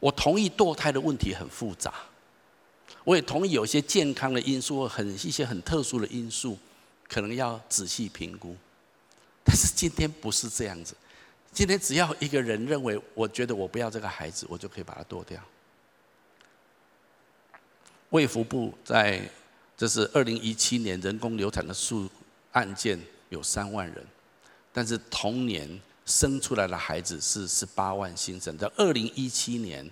[0.00, 1.92] 我同意堕胎的问题很复杂，
[3.04, 6.58] 我也同意有些健康的因素，很一些很特殊的因素，
[7.06, 8.56] 可能要仔细评估。
[9.44, 10.96] 但是今天不是这样子，
[11.52, 15.38] 今天只要一个人认为，我觉得我不要这个孩子，我就可以把它堕掉。
[18.08, 19.30] 卫福部在
[19.76, 22.08] 这是二零一七年人工流产的数
[22.52, 24.02] 案件有三万人，
[24.72, 25.78] 但是同年。
[26.06, 29.88] 生出来的孩子是十八万新生，在二零一七年，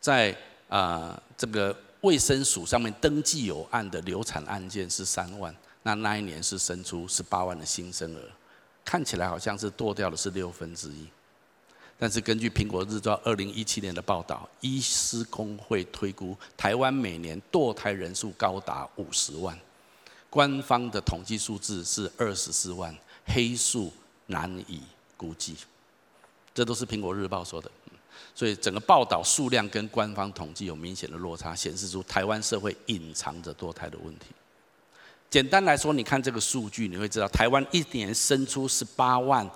[0.00, 0.36] 在
[0.68, 8.22] 啊这个卫生署上面登记有案的流产案件是三万，那那一年是生出十八万的新生儿，
[8.82, 11.06] 看起来好像是堕掉的是六分之一，
[11.98, 19.58] 但是根据苹果日报二零一七年的报道，医师公会推估台湾每年堕胎人数高达五十万，
[20.30, 22.96] 官方的统计数字是二十四万，
[23.26, 23.92] 黑数
[24.26, 24.80] 难以。
[25.16, 25.56] 估计，
[26.54, 27.70] 这都是苹果日报说的，
[28.34, 34.26] 所以整个报道数量跟官方统计有明显的落差，显示出台湾社会隐藏着堕胎的问题。
[35.28, 39.48] 简单来说，你看这个数据，你会知道台湾一年生出十八万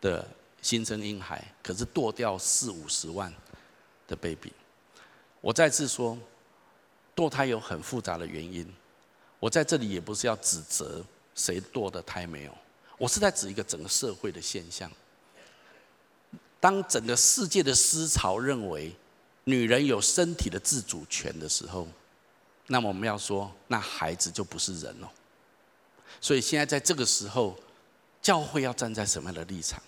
[0.00, 0.26] 的
[0.60, 3.32] 新生婴孩，可是堕掉四五十万
[4.06, 4.52] 的 baby。
[5.40, 6.16] 我再次说，
[7.16, 8.66] 堕胎有很复杂的原因。
[9.40, 12.56] 我在这里也不是要指责谁堕的胎没有，
[12.98, 14.90] 我是在指一个整个社会的现象。
[16.60, 18.94] 当整个世界的思潮认为
[19.44, 21.86] 女人有身体的自主权的时候，
[22.68, 25.12] 那么我们要说，那孩子就不是人了。
[26.20, 27.58] 所以现在在这个时候，
[28.22, 29.82] 教会要站在什么样的立场？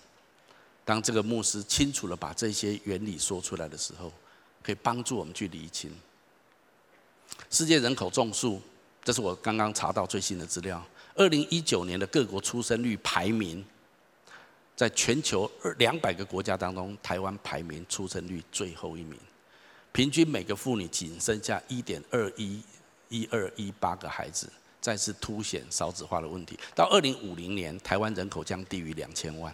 [0.85, 4.11] 当这个牧师清楚的把这些原理说出来的时候，
[4.61, 5.91] 可以帮助我们去厘清。
[7.49, 8.61] 世界人口总数，
[9.03, 10.85] 这是我刚刚查到最新的资料。
[11.17, 13.65] 二零一九年的各国出生率排名，
[14.75, 19.19] 在全球二两百个国家当中，台湾排名出生率最后一名，
[19.91, 22.63] 平均每个妇女仅剩下一点二一
[23.09, 24.49] 一二一八个孩子。
[24.79, 26.57] 再次凸显少子化的问题。
[26.73, 29.53] 到二零五零年，台湾人口将低于两千万。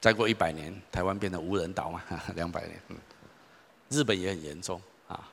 [0.00, 2.02] 再过一百年，台湾变成无人岛嘛？
[2.34, 2.96] 两百年，嗯，
[3.90, 5.28] 日本也很严重啊。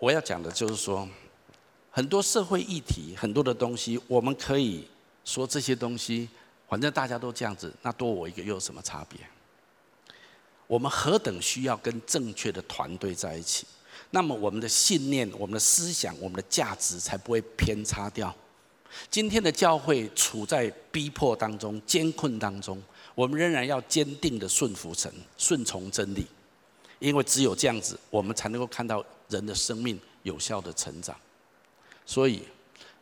[0.00, 1.06] 我要讲的就是说，
[1.90, 4.88] 很多社会议题，很多的东西，我们可以
[5.26, 6.26] 说这些东西，
[6.66, 9.20] 反正大家都这样子，那多我一个又有什么差别？
[10.66, 13.66] 我们何等需要跟正确的团队在一起。
[14.08, 18.34] 那么我们的信念、我们的思想、我们的价值才不会偏差掉。
[19.10, 22.82] 今天的教会处在逼迫当中、艰困当中，
[23.14, 26.26] 我们仍然要坚定的顺服神、顺从真理，
[27.00, 31.16] 因为只有这样子，我们才能够看到人的生命有效的成长。
[32.06, 32.42] 所以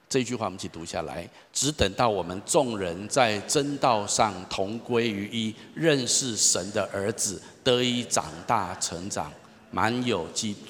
[0.09, 9.31] 这句话我们一起读下来：只等到我们众人在真道上同归于一，认识神的儿子，得以长大成长，
[9.71, 10.61] 满有基督。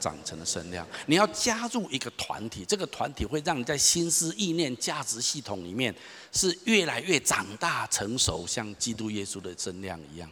[0.00, 5.94] 长成的身量，你要加入一个团体，这个团体会让你在心思意念、价值系统里面
[6.32, 10.26] 是越来越长大成熟，像基督耶稣的身量一样。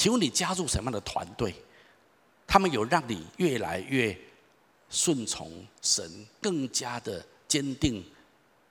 [0.00, 1.54] 请问你加入什么样的团队？
[2.46, 4.18] 他们有让你越来越
[4.88, 8.02] 顺从神，更加的坚定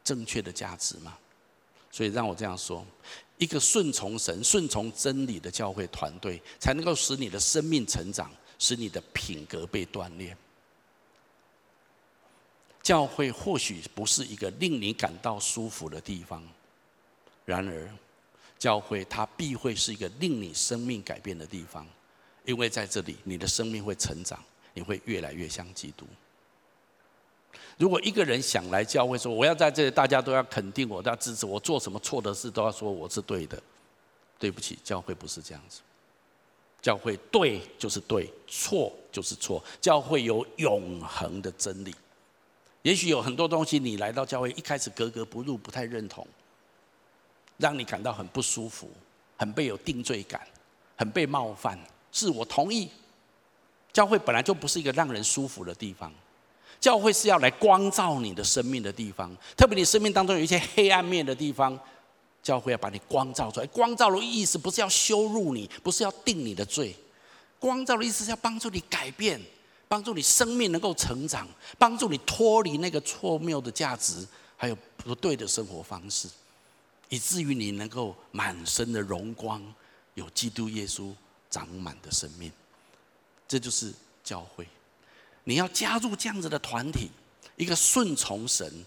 [0.03, 1.15] 正确的价值吗？
[1.91, 2.83] 所以让我这样说：
[3.37, 8.31] 一个顺从神、顺从真理的教会团队，才能够使你的生命成长。
[8.57, 10.35] 使你的品格被锻炼。
[12.81, 16.43] 教会或许不是一个令你感到舒服的地方，
[17.45, 17.89] 然而，
[18.59, 21.87] 教会它必会是一个令你生命改变的地方，
[22.45, 24.37] 因为在这里，你的生命会成长，
[24.73, 26.05] 你会越来越像基督。
[27.77, 33.57] 如果一个人想来教会说，我要在这里，大家都要肯定我，都要支持我，做什么错的事都要说我是对的，
[34.37, 35.79] 对不起，教会不是这样子。
[36.81, 39.63] 教会对就是对，错就是错。
[39.79, 41.95] 教会有永恒的真理。
[42.81, 46.25] 也许有很多东西，你来到教会一开始格格不入，不太认同，
[47.59, 48.89] 让你感到很不舒服，
[49.37, 50.41] 很被有定罪感，
[50.97, 51.79] 很被冒犯。
[52.11, 52.89] 是我同意，
[53.93, 56.11] 教会本来就不是一个让人舒服的地方。
[56.79, 61.79] 教会是要来光照你的生命的地方，特别你生命当中有一些黑暗面的地方。
[62.41, 66.95] 教会要把你光照出来，光照的意思不是要羞辱你，不是要定你的罪，
[67.59, 69.39] 光照的意思是要帮助你改变，
[69.89, 71.45] 帮助你生命能够成长，
[71.77, 76.29] 帮助你脱离那个错谬的价值，还有不对的生活方式，
[77.09, 79.61] 以至于你能够满身的荣光，
[80.13, 81.13] 有基督耶稣
[81.49, 82.51] 长满的生命。
[83.47, 83.93] 这就是
[84.23, 84.67] 教会，
[85.43, 87.11] 你要加入这样子的团体，
[87.57, 88.85] 一个顺从神，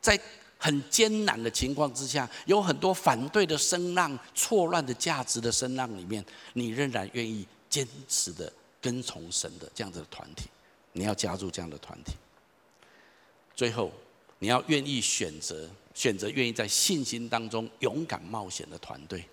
[0.00, 0.18] 在。
[0.56, 10.48] 很艰难的情况之下，有很多反对的声浪、错乱的价值的声浪里面，你仍然愿意坚持的跟从神的这样子的团体，
[10.92, 12.14] 你要加入这样的团体。
[13.54, 13.92] 最后，
[14.44, 19.24] 你要愿意选择选择愿意在信心当中勇敢冒险的团队。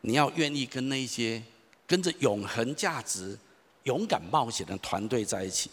[0.00, 1.40] 你要愿意跟那些
[1.86, 3.38] 跟着永恒价值、
[3.84, 5.70] 勇敢冒险的团队在一起。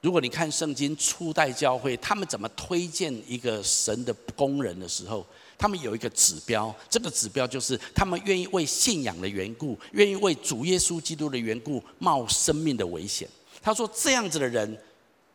[0.00, 5.26] 如果你看圣经初代教会，他们怎么推荐一个神的工人的时候，
[5.58, 13.28] 他们有一个指标，这个指标就是他们愿意为信仰的缘故，愿意为主耶稣基督的缘故冒生命的危险。
[13.60, 14.74] 他说这样子的人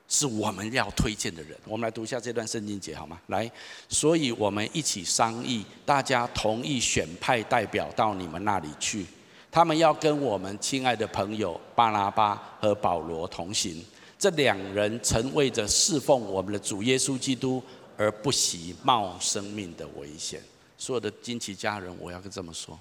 [0.07, 1.57] 是我们要推荐的人。
[1.65, 3.19] 我们来读一下这段圣经节好吗？
[3.27, 3.51] 来，
[3.89, 9.05] 所以我们一起商议，大家同意选派代表到你们那里去，
[9.51, 13.83] 他们要跟我们亲爱的朋友巴拉巴和保罗同行。
[14.17, 17.61] 这两人曾为着侍奉我们的主耶稣基督
[17.97, 20.41] 而不惜冒生命的危险。
[20.77, 22.79] 所有的惊奇家人，我要跟这么说：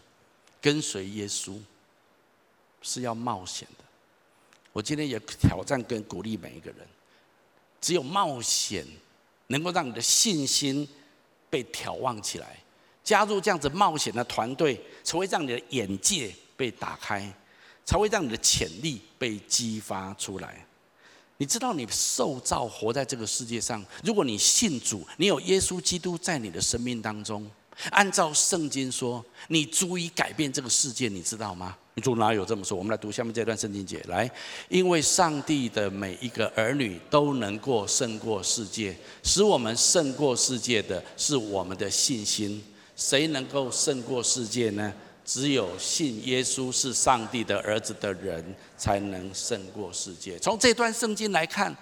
[0.60, 1.56] 跟随耶稣
[2.82, 3.84] 是要冒险的。
[4.72, 6.86] 我今天也挑战跟鼓励每一个人，
[7.84, 8.82] 只有冒险
[9.48, 10.88] 能够让你的信心
[11.50, 12.58] 被眺望起来，
[13.04, 17.30] 加入这样子冒险的团队，才会让你的眼界被打开，
[17.84, 20.66] 才会让你的潜力被激发出来。
[21.36, 27.46] 你知道，你受造活在这个世界上，如果你信主，你有耶稣基督在你的生命当中，
[27.90, 31.76] 按照圣经说，你足以改变这个世界，你知道吗？
[32.02, 32.76] 主哪有这么说？
[32.76, 34.28] 我们来读下面这段圣经节，来，
[34.68, 42.62] 因为上帝的每一个儿女都能够胜过世界，使我们胜过世界的是我们的信心。
[42.96, 44.92] 谁能够胜过世界呢？
[45.24, 48.44] 只有信耶稣是上帝的儿子的人，
[48.76, 50.38] 才能胜过世界。
[50.38, 51.74] 从这段圣经来看，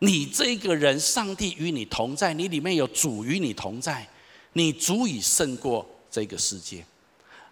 [0.00, 4.06] 你这个人，上帝与你同在，你里面有主与你同在，
[4.52, 6.84] 你足以胜过这个世界。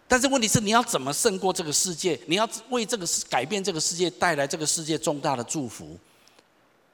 [0.07, 2.18] 但是问题是，你要怎么胜过这个世界？
[2.26, 5.99] 你要为这个改变这个世界，带来这个世界重大的祝福。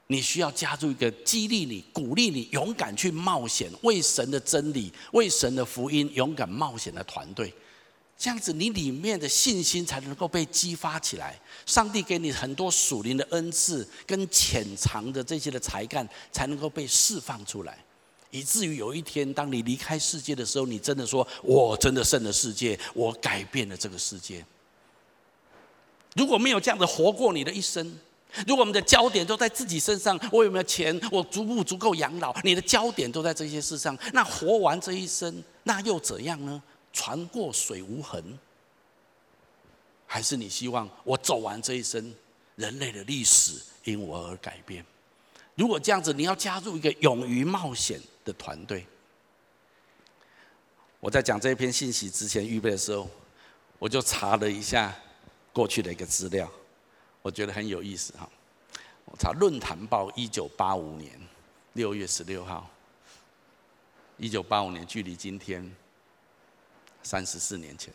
[0.07, 7.51] 你需要加入一个激励你、鼓励你、勇敢去冒险、为神的真理、为神的福音勇敢冒险的团队。
[8.17, 11.39] 这样子，你里面的信心才能够被激发起来。
[11.65, 17.83] 上帝给你很多属灵的恩赐跟潜藏的这些的才干，才能够被释放出来。
[18.35, 24.45] 以至于有一天，当你离开世界的时候，你真的说：“我真的胜了世界，我改变了这个世界。”
[26.15, 27.97] 如果没有这样子活过你的一生，
[28.45, 30.99] 如果我们的焦点都在自己身上，我有没有钱？
[31.09, 32.35] 我足不足够养老？
[32.43, 36.61] 你的焦点都在这些事上，那活完这一生，那又怎样呢？
[36.91, 38.21] 船过水无痕，
[40.05, 42.13] 还是你希望我走完这一生，
[42.57, 44.85] 人类的历史因我而改变？
[45.55, 48.85] 如果这样子，你要加入一个勇于冒险的团队。
[50.99, 53.09] 我在讲这一篇信息之前预备的时候，
[53.79, 54.93] 我就查了一下
[55.53, 56.51] 过去的一个资料，
[57.21, 58.29] 我觉得很有意思哈。
[59.05, 61.11] 我查《论坛报》一九八五年
[61.73, 62.69] 六月十六号，
[64.17, 65.73] 一九八五年距离今天
[67.03, 67.93] 三十四年前。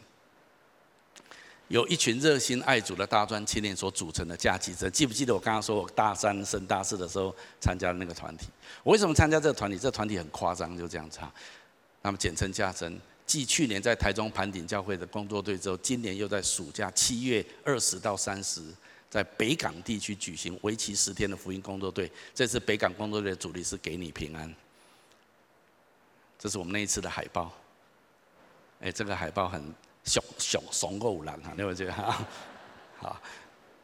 [1.70, 8.48] 有一群热心爱主的大专青年所组成的假期生，记不记得我刚刚说我大三升大四的时候参加的那个团体？
[8.82, 9.78] 我为什么参加这个团体？
[9.78, 11.20] 这个团体很夸张，就这样子。
[12.02, 18.60] 那么简称假生，继去年在台中盘顶教会的工作队之后，今年又在暑假七月二十到三十，
[19.08, 22.10] 在北港地区举行为期十天的福音工作队。
[22.34, 24.52] 这次北港工作队的主题是给你平安。
[26.36, 27.52] 这是我们那一次的海报。
[28.80, 29.72] 哎，这个海报很。
[30.04, 32.26] 熊熊怂过五郎哈，你会觉得 哈，
[32.98, 33.20] 好，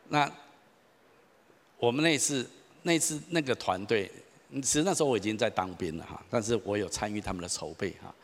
[0.08, 0.30] 那
[1.78, 2.48] 我们那次
[2.82, 4.10] 那次那个团队，
[4.54, 8.14] 其实那时候我已经在当兵了哈，但是我有参与他们的筹备哈，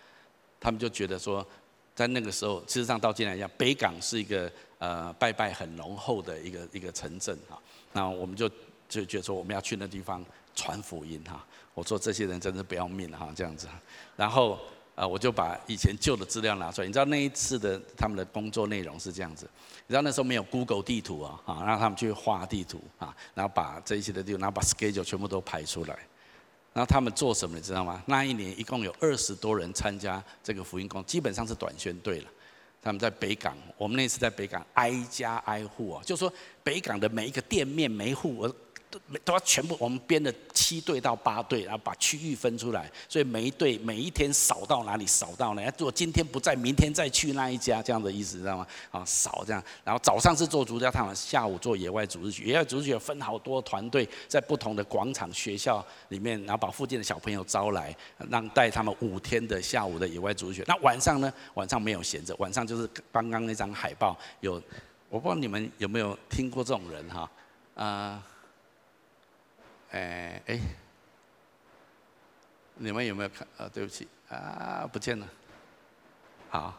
[0.59, 1.47] 他们就觉得说，
[1.95, 7.61] 在那个时候，事实上到今天来讲，北港是一个呃拜拜很浓厚的一个一个城镇哈，
[7.93, 8.49] 那我们就
[8.88, 10.24] 就觉得说我们要去那地方
[10.55, 13.68] 传福音哈，我说这些人真是不要命哈这样子，
[14.16, 14.59] 然后。
[14.95, 16.86] 啊，我就把以前旧的资料拿出来。
[16.86, 19.49] 你知道那一次的他们的工作内容是这样子。
[19.86, 25.99] 你知道那时候没有 Google 地图啊，啊，让他们去画地图啊，然后把这一些的地图，然后把 schedule 全部都排出来。
[26.74, 28.03] 然后他们做什么，你知道吗？
[28.07, 32.30] 那一年一共有二十多人参加这个福音工，基本上是短宣队了。
[32.82, 36.32] 他们在北港，我们那次在北港挨家挨户啊，就说
[36.62, 38.57] 北港的每一个店面、每一户我。
[39.24, 45.64] 都要全部，我们编了七队到八队，然后把区域分出来，所以每一队每一天扫到哪里扫到哪。
[45.78, 48.66] 如果今天不在，明天再去那一家，这样的意思，知道吗？
[48.90, 52.45] 啊，扫这样，然后早上是做主日探访，下午做野外组织学。
[52.45, 57.97] 野外组织学分好多团队，在不同的广场、学校里面，然后把附近的小朋友招来，
[58.28, 60.64] 让带他们五天的下午的野外组织学。
[60.66, 61.32] 那晚上呢？
[61.55, 64.62] 晚上没有闲着，晚上就是刚刚那张海报有，
[65.09, 67.30] 我不知道你们有没有听过这种人哈，
[67.74, 68.22] 啊。
[69.93, 70.59] 哎哎，
[72.76, 73.47] 你们有没有看？
[73.59, 75.28] 啊，对不起，啊，不见了。
[76.49, 76.74] 好，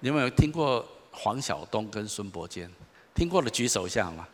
[0.00, 2.68] 你们有听过黄晓东跟孙伯坚？
[3.14, 4.28] 听过的举手一下好吗？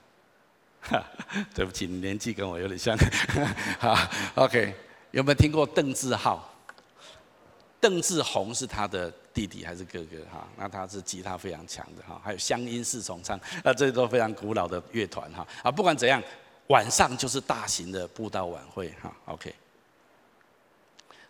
[0.81, 1.05] 哈，
[1.55, 2.97] 对不起，年纪跟我有点像。
[3.79, 3.95] 好
[4.35, 4.75] ，OK，
[5.11, 6.49] 有没有听过邓志浩？
[7.79, 10.25] 邓志宏是他的弟弟还是哥哥？
[10.33, 15.47] 哈，那他是吉他非常强的哈，还有乡音四重唱，那这都非常古老的乐团哈。
[15.63, 16.23] 啊，不管怎样。
[16.73, 19.55] 晚上就是大型的布道晚会哈，OK，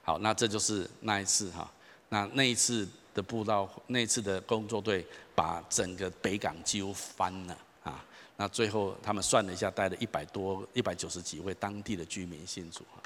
[0.00, 1.68] 好，那这就是那一次哈，
[2.10, 8.04] 那那一次的布道，那一次的工作队把整个北港几乎翻了啊，
[8.36, 13.02] 那最后他们算了一下，带了一百多、一百九十几位当地的居民信主哈，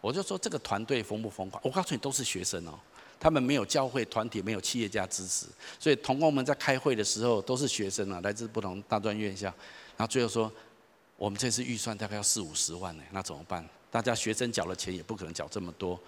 [0.00, 1.62] 我就说这个团队疯不疯狂？
[1.62, 2.72] 我告诉你，都是学生哦，
[3.18, 5.44] 他们没有教会团体，没有企业家支持，
[5.78, 9.48] 所以同工们在开会的时候都是学生啊，来自不同大专院校，
[9.98, 10.50] 然后最后说。
[11.20, 13.62] 我们这次预算大概要四五十万呢，那怎么办？
[13.90, 16.00] 大家学生缴了钱也不可能缴这么多，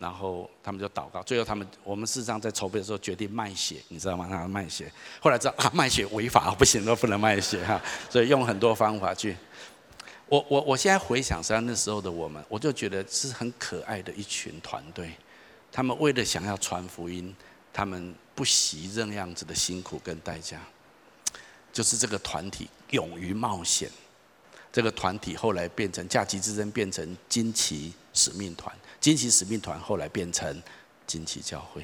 [0.00, 4.26] 然后他们就祷告，最后他们我们事实上在筹备的时候决定卖血，你知道吗？
[4.28, 9.36] 他卖血，后来知道啊 卖血违法，不行，都不能卖血哈，所以用很多方法去。
[10.28, 15.12] 我我我现在回想上那时候的我们，我就觉得是很可爱的一群团队，
[15.70, 17.32] 他们为了想要传福音，
[17.72, 20.60] 他们不惜这样子的辛苦跟代价，
[21.72, 23.88] 就是这个团体勇于冒险。
[24.76, 28.70] 这个团体后来变成假期之争，变成惊奇使命团。
[29.00, 30.62] 惊奇使命团后来变成
[31.06, 31.82] 惊奇教会。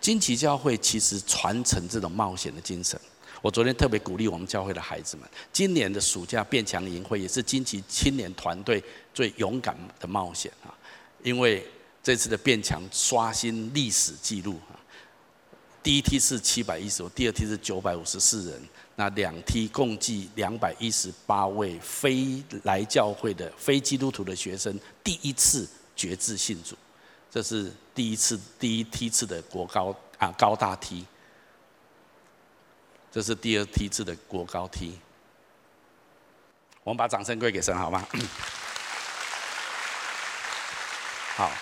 [0.00, 2.96] 惊奇教会其实传承这种冒险的精神。
[3.42, 8.80] 我昨天特别鼓励我们教会的孩子们，今年的暑假变强营会也是惊奇青年团队
[9.12, 10.70] 最勇敢的冒险啊！
[11.24, 11.68] 因为
[12.04, 14.78] 这次的变强刷新历史记录啊，
[15.82, 18.62] 第一梯是七百一十五，第二梯是九百五十四人。
[19.00, 26.74] 那两梯共计两百一十八位非来教会的非基督徒的学生第一次决志信主，
[27.30, 31.06] 这是第一次第一梯次的国高啊高大梯，
[33.12, 34.98] 这是第二梯次的国高梯。
[36.82, 38.04] 我们把掌声归给神好吗？
[41.36, 41.52] 好，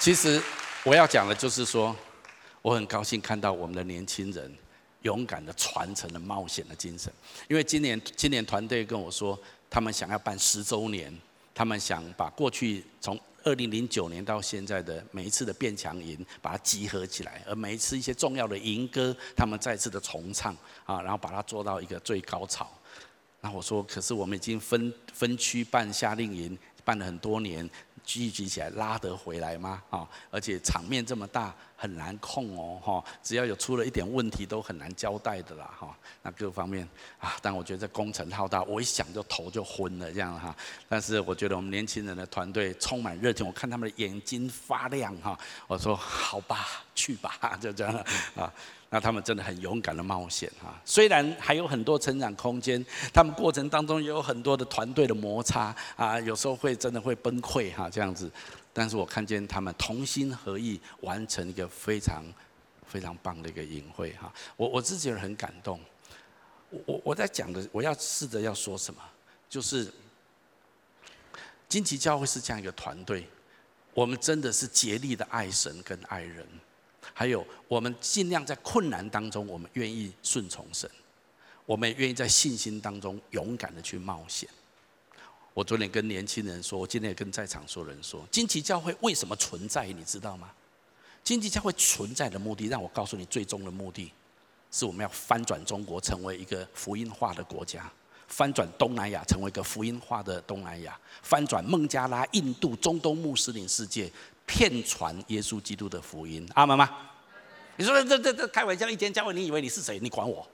[0.00, 0.42] 其实
[0.82, 1.94] 我要讲的就是说，
[2.62, 4.52] 我很高兴看到我们的年轻人。
[5.02, 7.12] 勇敢的传承了冒险的精神，
[7.48, 9.38] 因为今年今年团队跟我说，
[9.68, 11.16] 他们想要办十周年，
[11.54, 22.70] 他们想把过去从二零零九年到现在的每一次的变强营，把它集合起来，而每一次一些重要的营歌，他们再次的重唱啊，然后把它做到一个最高潮。
[23.40, 27.68] 那我说，可是我们已经分分区办夏令营，办了很多年。
[28.04, 29.82] 聚集起来拉得回来吗？
[29.90, 35.96] 啊，而且场面这么大，很难控哦，哈，只要有出了一点问题，都很难交代的啦，哈。
[36.22, 36.88] 那各方面
[37.18, 40.54] 啊，但我觉得这工程浩大，我一想就头就昏了这样哈。
[40.88, 45.38] 但是我觉得我们年轻人的团队充满热情，我看他们的眼睛发亮哈。
[45.66, 47.94] 我说好吧，去吧， 就这样
[48.34, 48.52] 啊。
[48.92, 58.28] 那他们真的很勇敢的冒险哈，虽然还有很多成长空间，他们过程当中也有很多的团队的摩擦啊，有时候会真的会崩溃哈这样子，
[58.72, 62.24] 但是我看见他们同心合意完成一个非常
[62.84, 65.78] 非常棒的一个营会哈，我我自己也很感动，
[66.70, 69.00] 我我我在讲的我要试着要说什么，
[69.48, 69.88] 就是
[71.68, 73.24] 惊奇教会是这样一个团队，
[73.94, 76.44] 我们真的是竭力的爱神跟爱人。
[77.12, 80.90] 还有，我们尽量在困难当中，我们愿意顺从神，
[81.66, 84.48] 我们也愿意在信心当中勇敢的去冒险。
[85.52, 89.86] 我昨天跟年轻人说，我今天也跟在场所有人说，惊奇教会为什么存在？
[89.86, 90.50] 你知道吗？
[91.22, 94.10] 惊奇教会存在的目的，让我告诉你，最终的目的
[94.70, 97.82] 是我们要翻转中国，成为一个福音化的国家；
[98.28, 100.92] 翻转东南亚，成为一个福音化的东南亚；
[101.22, 104.10] 翻转孟加拉、印度、中东穆斯林世界，
[104.50, 106.44] 遍传耶稣基督的福音。
[106.54, 106.90] 阿门吗？
[107.76, 110.00] 你说这这这开玩笑，一间教会，你以为你是谁？
[110.00, 110.44] 你管我？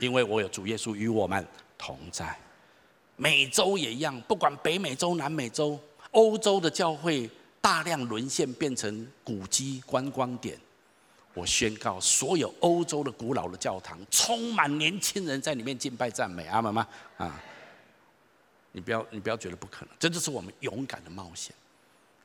[0.00, 1.46] 因为我有主耶稣与我们
[1.78, 2.36] 同在。
[3.14, 10.58] 美洲也一样，不管北美洲、南美洲、欧洲的教会大量沦陷，变成古迹观光点。
[11.32, 16.44] 我宣告，所有欧洲的古老的教堂充满年轻人在里面敬拜赞美。
[16.46, 16.86] 阿门吗？
[17.18, 17.40] 啊！
[18.72, 21.54] 你不要你不要觉得不可能，这就是我们勇敢的冒险。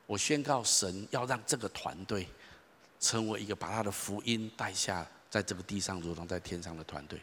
[0.06, 2.28] 我宣告，神要让这个团队。
[3.04, 7.20] 成为一个把他的福音带下在这个地上，如同在天上的团队。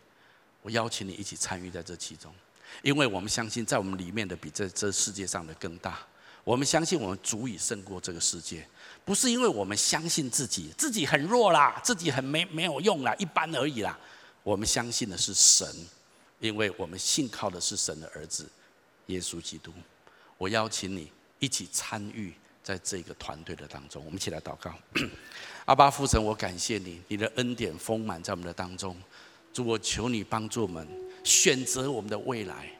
[0.61, 2.35] 我邀请你一起参与在这其中，
[2.81, 5.97] 因为我们相信，在我们里面的比这这世界上的更大。
[6.43, 8.67] 我们相信我们足以胜过这个世界，
[9.05, 13.97] 不是因为我们相信自己，自己很弱啦，自己很没没有用啦，一般而已啦。
[14.43, 15.65] 我们相信的是神，
[16.41, 18.45] 因为我们信靠的是神的儿子
[19.05, 19.71] 耶稣基督。
[20.37, 21.09] 我邀请你
[21.39, 22.33] 一起参与。
[22.69, 24.71] 在这个团队的当中，我们一起来祷告。
[25.65, 28.95] 阿爸父神，我感谢你，你的恩典丰满在我们的当中。
[29.51, 30.87] 主，我求你帮助我们
[31.23, 32.71] 选择我们的未来。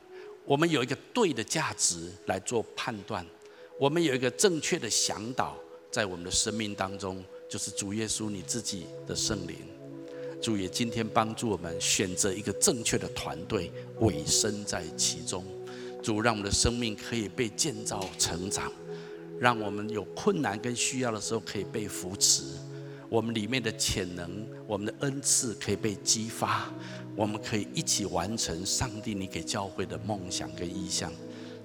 [0.46, 3.26] 我们有一个对的价值来做判断，
[3.80, 5.58] 我们有一个正确的向导
[5.90, 9.58] 在我们的生命当中，就是主耶稣你自己的圣灵。
[10.40, 13.72] 主也今天帮助我们选择一个正确的团队，
[14.02, 15.44] 委身在其中。
[16.04, 18.72] 主，让我们的生命可以被建造成长。
[19.40, 22.44] 让我们有困难跟需要的时候可以被扶持，
[23.08, 26.70] 我们里面的潜能、我们的恩赐可以被激发，
[27.16, 31.12] 我们可以一起完成上帝你给教会的梦想跟意向。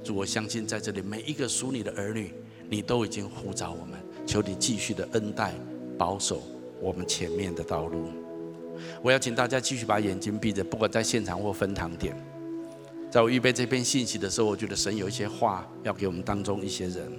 [0.05, 2.33] 主，我相信在这里每一个属你的儿女，
[2.71, 5.53] 你都已经呼召我们，求你继续的恩待、
[5.99, 6.43] 保守
[6.81, 8.09] 我们前面的道路。
[9.03, 12.15] 我要请大家继续把眼睛闭着，不管在现场或分堂点，
[13.11, 17.11] 在我预备这篇信息的时候，我觉得神有一些话要给我们当中一些人。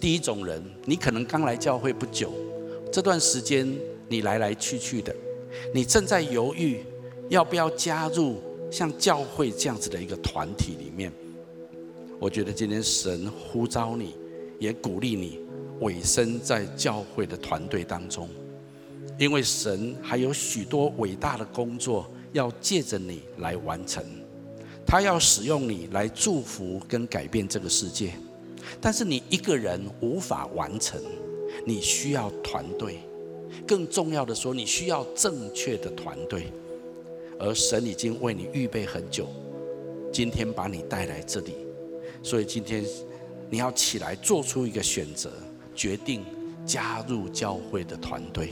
[0.00, 2.32] 第一种人，你可能刚来教会不久，
[2.92, 3.68] 这段时间
[4.08, 5.14] 你来来去去的，
[5.72, 6.80] 你正在犹豫
[7.28, 11.12] 要不要加入像教会这样子的一个团体里面。
[12.18, 14.14] 我觉得今天神呼召你，
[14.58, 15.38] 也鼓励你
[15.80, 18.28] 委身在教会的团队当中，
[19.18, 24.04] 因为神还有许多伟大的工作要借着你来完成，
[24.84, 28.14] 他要使用你来祝福跟改变这个世界。
[28.80, 31.00] 但是你一个人无法完成，
[31.64, 32.98] 你需要团队。
[33.66, 36.52] 更重要的说，你需要正确的团队。
[37.38, 39.28] 而神已经为你预备很久，
[40.12, 41.54] 今天把你带来这里，
[42.22, 42.84] 所以今天
[43.48, 45.30] 你要起来做出一个选择，
[45.74, 46.24] 决定
[46.66, 48.50] 加入教会的团队。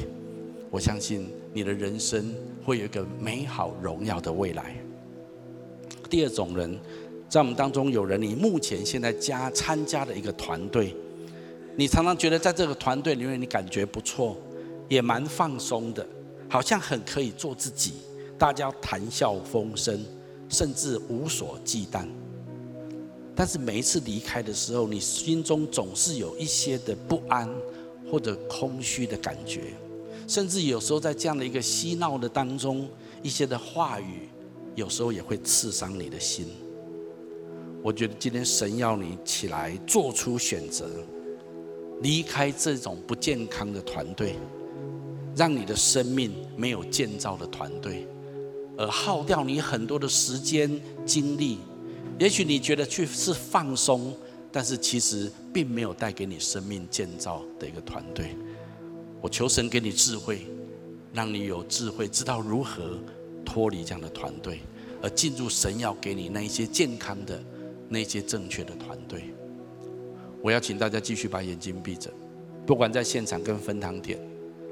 [0.71, 2.35] 我相信你的人生
[2.65, 4.77] 会有一个美好荣耀的未来。
[6.09, 6.79] 第二种人。
[7.29, 10.95] 在我们当中有人，你目前现在加参加的一个团队，
[11.75, 14.37] 你常常觉得在这个团队里面你感觉不错，
[14.89, 16.07] 也蛮放松的，
[16.49, 17.95] 好像很可以做自己，
[18.39, 19.99] 大家谈笑风生，
[20.49, 22.07] 甚至无所忌惮。
[23.35, 27.49] 但是每一次离开的时候，你心中总是有一些的不安
[28.11, 29.75] 或者空虚的感觉，
[30.29, 32.89] 甚至有时候在这样的一个嬉闹的当中，
[33.23, 34.29] 一些的话语，
[34.77, 36.47] 有时候也会刺伤你的心。
[37.87, 40.91] 我觉得今天神要你起来做出选择，
[42.03, 44.35] 离开这种不健康的团队，
[45.37, 48.05] 让你的生命没有建造的团队，
[48.77, 50.69] 而耗掉你很多的时间
[51.05, 51.59] 精力。
[52.19, 54.13] 也许你觉得去是放松，
[54.51, 58.37] 但是其实并没有带给你生命建造的一个团队。
[59.21, 60.45] 我求神给你智慧，
[61.13, 62.99] 让你有智慧，知道如何
[63.45, 64.63] 脱离这样的团队，
[65.01, 67.41] 而进入神要给你那一些健康的。
[67.89, 69.25] 那些正确的团队，
[70.43, 72.11] 我要请大家继续把眼睛闭着。
[72.67, 74.19] 不管在现场跟分堂点，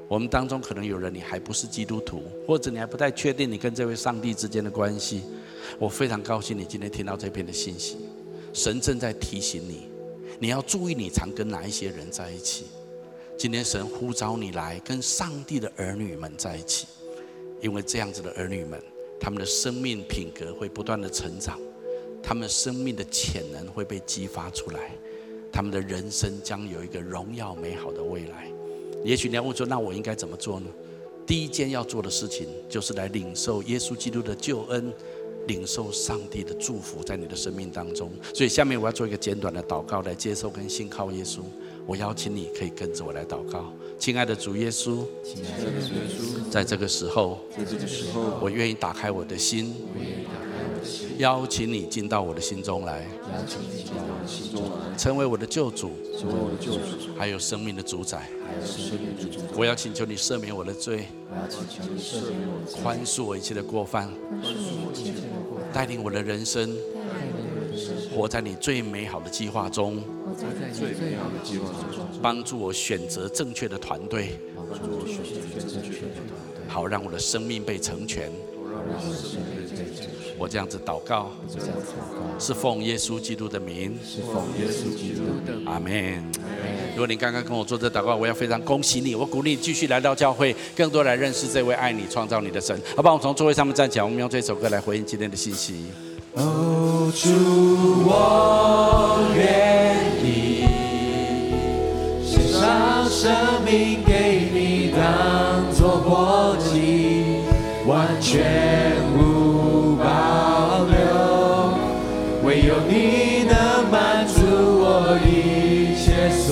[0.07, 5.23] 我们当中可能有人你还不是基督徒，或者你还不太确定你跟这位上帝之间的关系。
[5.79, 7.97] 我非常高兴你今天听到这篇的信息，
[8.53, 9.89] 神正在提醒你，
[10.39, 12.65] 你要注意你常跟哪一些人在一起。
[13.37, 16.87] 今天神呼召你来跟上帝的儿女们在一起，
[17.61, 18.81] 因为这样子的儿女们，
[19.19, 21.59] 他们的生命品格会不断的成长。
[22.27, 24.91] 他们生命的潜能会被激发出来，
[25.51, 28.51] 他们的人生将有一个荣耀美好的未来。
[29.03, 30.65] 也许你要问说，那我应该怎么做呢？
[31.27, 34.91] 第一件要做的事情就是来领受耶稣基督的救恩，
[35.45, 38.11] 领受上帝的祝福在你的生命当中。
[38.33, 41.41] 所以下面我要做一个简短的祷告，来接受跟信靠耶稣。
[41.85, 49.75] 我邀请你可以跟着我来祷告，亲爱的主耶稣，亲爱的主耶稣，在这个时候，在这个时候，我愿意打开我的心。
[51.17, 59.45] 邀请你进到我的心中来，邀请你进到我的心中来，成为我的救主，成为我的救主，还有生命的主宰，还有生命的主宰。
[59.55, 64.09] 我要请求你赦免我的罪，我要请求你赦免我的罪，宽恕我一切的过犯，
[64.41, 65.19] 宽恕我一切的
[65.49, 79.54] 过犯，带领我的人生，带领我的人生，活在你最美好的计划中，活在你最美好的计划中，帮助我选择正确的团队，帮助我选择正确的团队，好让我的生命被成全，好让我的生命
[80.37, 81.31] 我这样子祷告，
[82.37, 85.65] 是奉耶稣基督的名，是奉耶稣基督的名。
[85.65, 86.23] 阿门。
[86.93, 92.77] 如果你刚刚跟我做这祷告，我要非常恭喜你，我鼓励你继续来到教会，更多来认识这位爱你、创造你的神。
[92.95, 95.85] 好吧，我从座位上面站起来，我们用这首歌来回应今天的信息。
[96.33, 97.29] 哦，主，
[98.05, 100.65] 我愿意
[102.25, 107.39] 献上生命给你，当作活祭，
[107.85, 108.84] 完全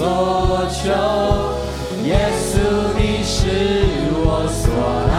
[0.03, 0.83] 所求，
[2.03, 2.59] 耶稣
[2.97, 3.39] 你是
[4.11, 4.67] 我所
[5.09, 5.15] 爱。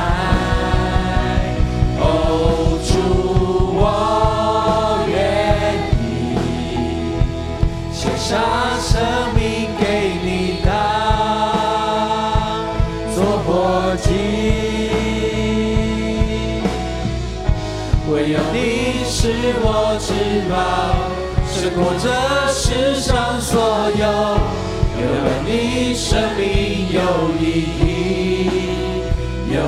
[1.99, 2.05] 哦，
[2.85, 2.93] 主，
[3.80, 3.82] 我
[5.09, 5.16] 愿
[6.03, 6.05] 意
[7.95, 8.28] 献上
[8.78, 8.93] 生
[9.35, 9.41] 命
[9.80, 9.82] 给
[10.22, 10.68] 你当
[13.14, 13.16] 作
[13.47, 13.49] 活
[13.97, 14.07] 祭，
[18.12, 19.32] 唯有你是
[19.62, 20.12] 我至
[20.51, 20.53] 宝。
[21.47, 22.05] 胜过这
[22.53, 23.53] 世上所
[23.97, 24.05] 有，
[25.05, 25.11] 有
[25.46, 27.42] 你，生命有意
[27.78, 28.48] 义，
[29.52, 29.59] 有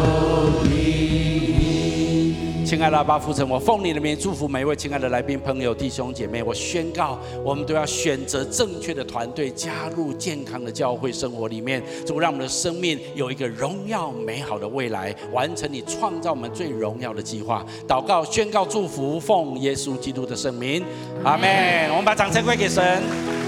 [0.64, 2.64] 意义。
[2.64, 6.42] 亲爱的阿爸父神，我奉你的名祝福每一位亲爱的来宾朋友、弟兄姐妹。
[6.42, 17.64] 我宣告，我们都要选择正确的团队，加入健康的教会生活里面，主让我们的生命有一个荣耀美好的未来，完成你创造我们最荣耀的计划。
[17.86, 20.82] 祷告、宣告、祝福，奉耶稣基督的圣名。
[21.22, 21.90] 阿门。
[21.90, 23.46] 我们把掌声归给神。